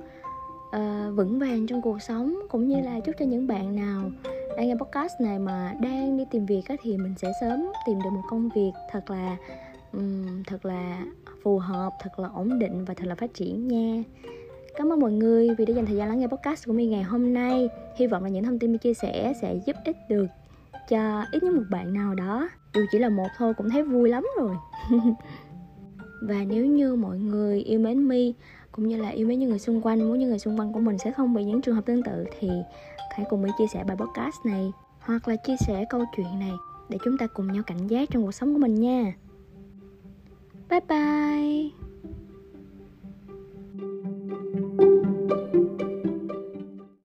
uh, 0.75 1.15
vững 1.15 1.39
vàng 1.39 1.67
trong 1.67 1.81
cuộc 1.81 2.01
sống 2.01 2.35
cũng 2.49 2.67
như 2.67 2.81
là 2.81 2.99
chúc 2.99 3.15
cho 3.19 3.25
những 3.25 3.47
bạn 3.47 3.75
nào 3.75 4.11
đang 4.57 4.67
nghe 4.67 4.75
podcast 4.75 5.21
này 5.21 5.39
mà 5.39 5.73
đang 5.81 6.17
đi 6.17 6.23
tìm 6.31 6.45
việc 6.45 6.61
á, 6.67 6.75
thì 6.81 6.97
mình 6.97 7.13
sẽ 7.17 7.31
sớm 7.41 7.65
tìm 7.85 7.99
được 8.03 8.09
một 8.13 8.23
công 8.29 8.49
việc 8.55 8.71
thật 8.91 9.09
là 9.09 9.37
um, 9.93 10.43
thật 10.47 10.65
là 10.65 11.05
phù 11.43 11.57
hợp 11.57 11.89
thật 11.99 12.19
là 12.19 12.29
ổn 12.33 12.59
định 12.59 12.85
và 12.85 12.93
thật 12.93 13.05
là 13.05 13.15
phát 13.15 13.33
triển 13.33 13.67
nha. 13.67 14.03
Cảm 14.75 14.93
ơn 14.93 14.99
mọi 14.99 15.11
người 15.11 15.49
vì 15.57 15.65
đã 15.65 15.73
dành 15.73 15.85
thời 15.85 15.95
gian 15.95 16.09
lắng 16.09 16.19
nghe 16.19 16.27
podcast 16.27 16.67
của 16.67 16.73
mình 16.73 16.89
ngày 16.89 17.03
hôm 17.03 17.33
nay. 17.33 17.69
Hy 17.95 18.07
vọng 18.07 18.23
là 18.23 18.29
những 18.29 18.43
thông 18.43 18.59
tin 18.59 18.71
mình 18.71 18.79
chia 18.79 18.93
sẻ 18.93 19.33
sẽ 19.41 19.55
giúp 19.65 19.75
ích 19.85 19.97
được 20.09 20.27
cho 20.89 21.25
ít 21.31 21.43
nhất 21.43 21.53
một 21.53 21.63
bạn 21.69 21.93
nào 21.93 22.15
đó. 22.15 22.49
Dù 22.73 22.81
chỉ 22.91 22.99
là 22.99 23.09
một 23.09 23.27
thôi 23.37 23.53
cũng 23.53 23.69
thấy 23.69 23.83
vui 23.83 24.09
lắm 24.09 24.25
rồi. 24.37 24.55
Và 26.21 26.43
nếu 26.47 26.65
như 26.65 26.95
mọi 26.95 27.17
người 27.17 27.61
yêu 27.61 27.79
mến 27.79 28.07
mi 28.07 28.33
cũng 28.71 28.87
như 28.87 28.97
là 28.97 29.09
yêu 29.09 29.27
mến 29.27 29.39
những 29.39 29.49
người 29.49 29.59
xung 29.59 29.81
quanh, 29.81 29.99
muốn 29.99 30.19
những 30.19 30.29
người 30.29 30.39
xung 30.39 30.59
quanh 30.59 30.73
của 30.73 30.79
mình 30.79 30.97
sẽ 30.97 31.11
không 31.11 31.33
bị 31.33 31.43
những 31.43 31.61
trường 31.61 31.75
hợp 31.75 31.85
tương 31.85 32.03
tự, 32.03 32.25
thì 32.39 32.49
hãy 33.11 33.25
cùng 33.29 33.41
mình 33.41 33.51
chia 33.57 33.67
sẻ 33.73 33.83
bài 33.83 33.97
podcast 33.97 34.35
này, 34.45 34.71
hoặc 34.99 35.27
là 35.27 35.35
chia 35.35 35.55
sẻ 35.59 35.85
câu 35.89 36.05
chuyện 36.17 36.39
này 36.39 36.53
để 36.89 36.97
chúng 37.03 37.17
ta 37.17 37.27
cùng 37.27 37.51
nhau 37.51 37.63
cảnh 37.67 37.87
giác 37.87 38.09
trong 38.11 38.23
cuộc 38.23 38.31
sống 38.31 38.53
của 38.53 38.59
mình 38.59 38.75
nha. 38.75 39.13
Bye 40.69 40.79
bye! 40.89 41.80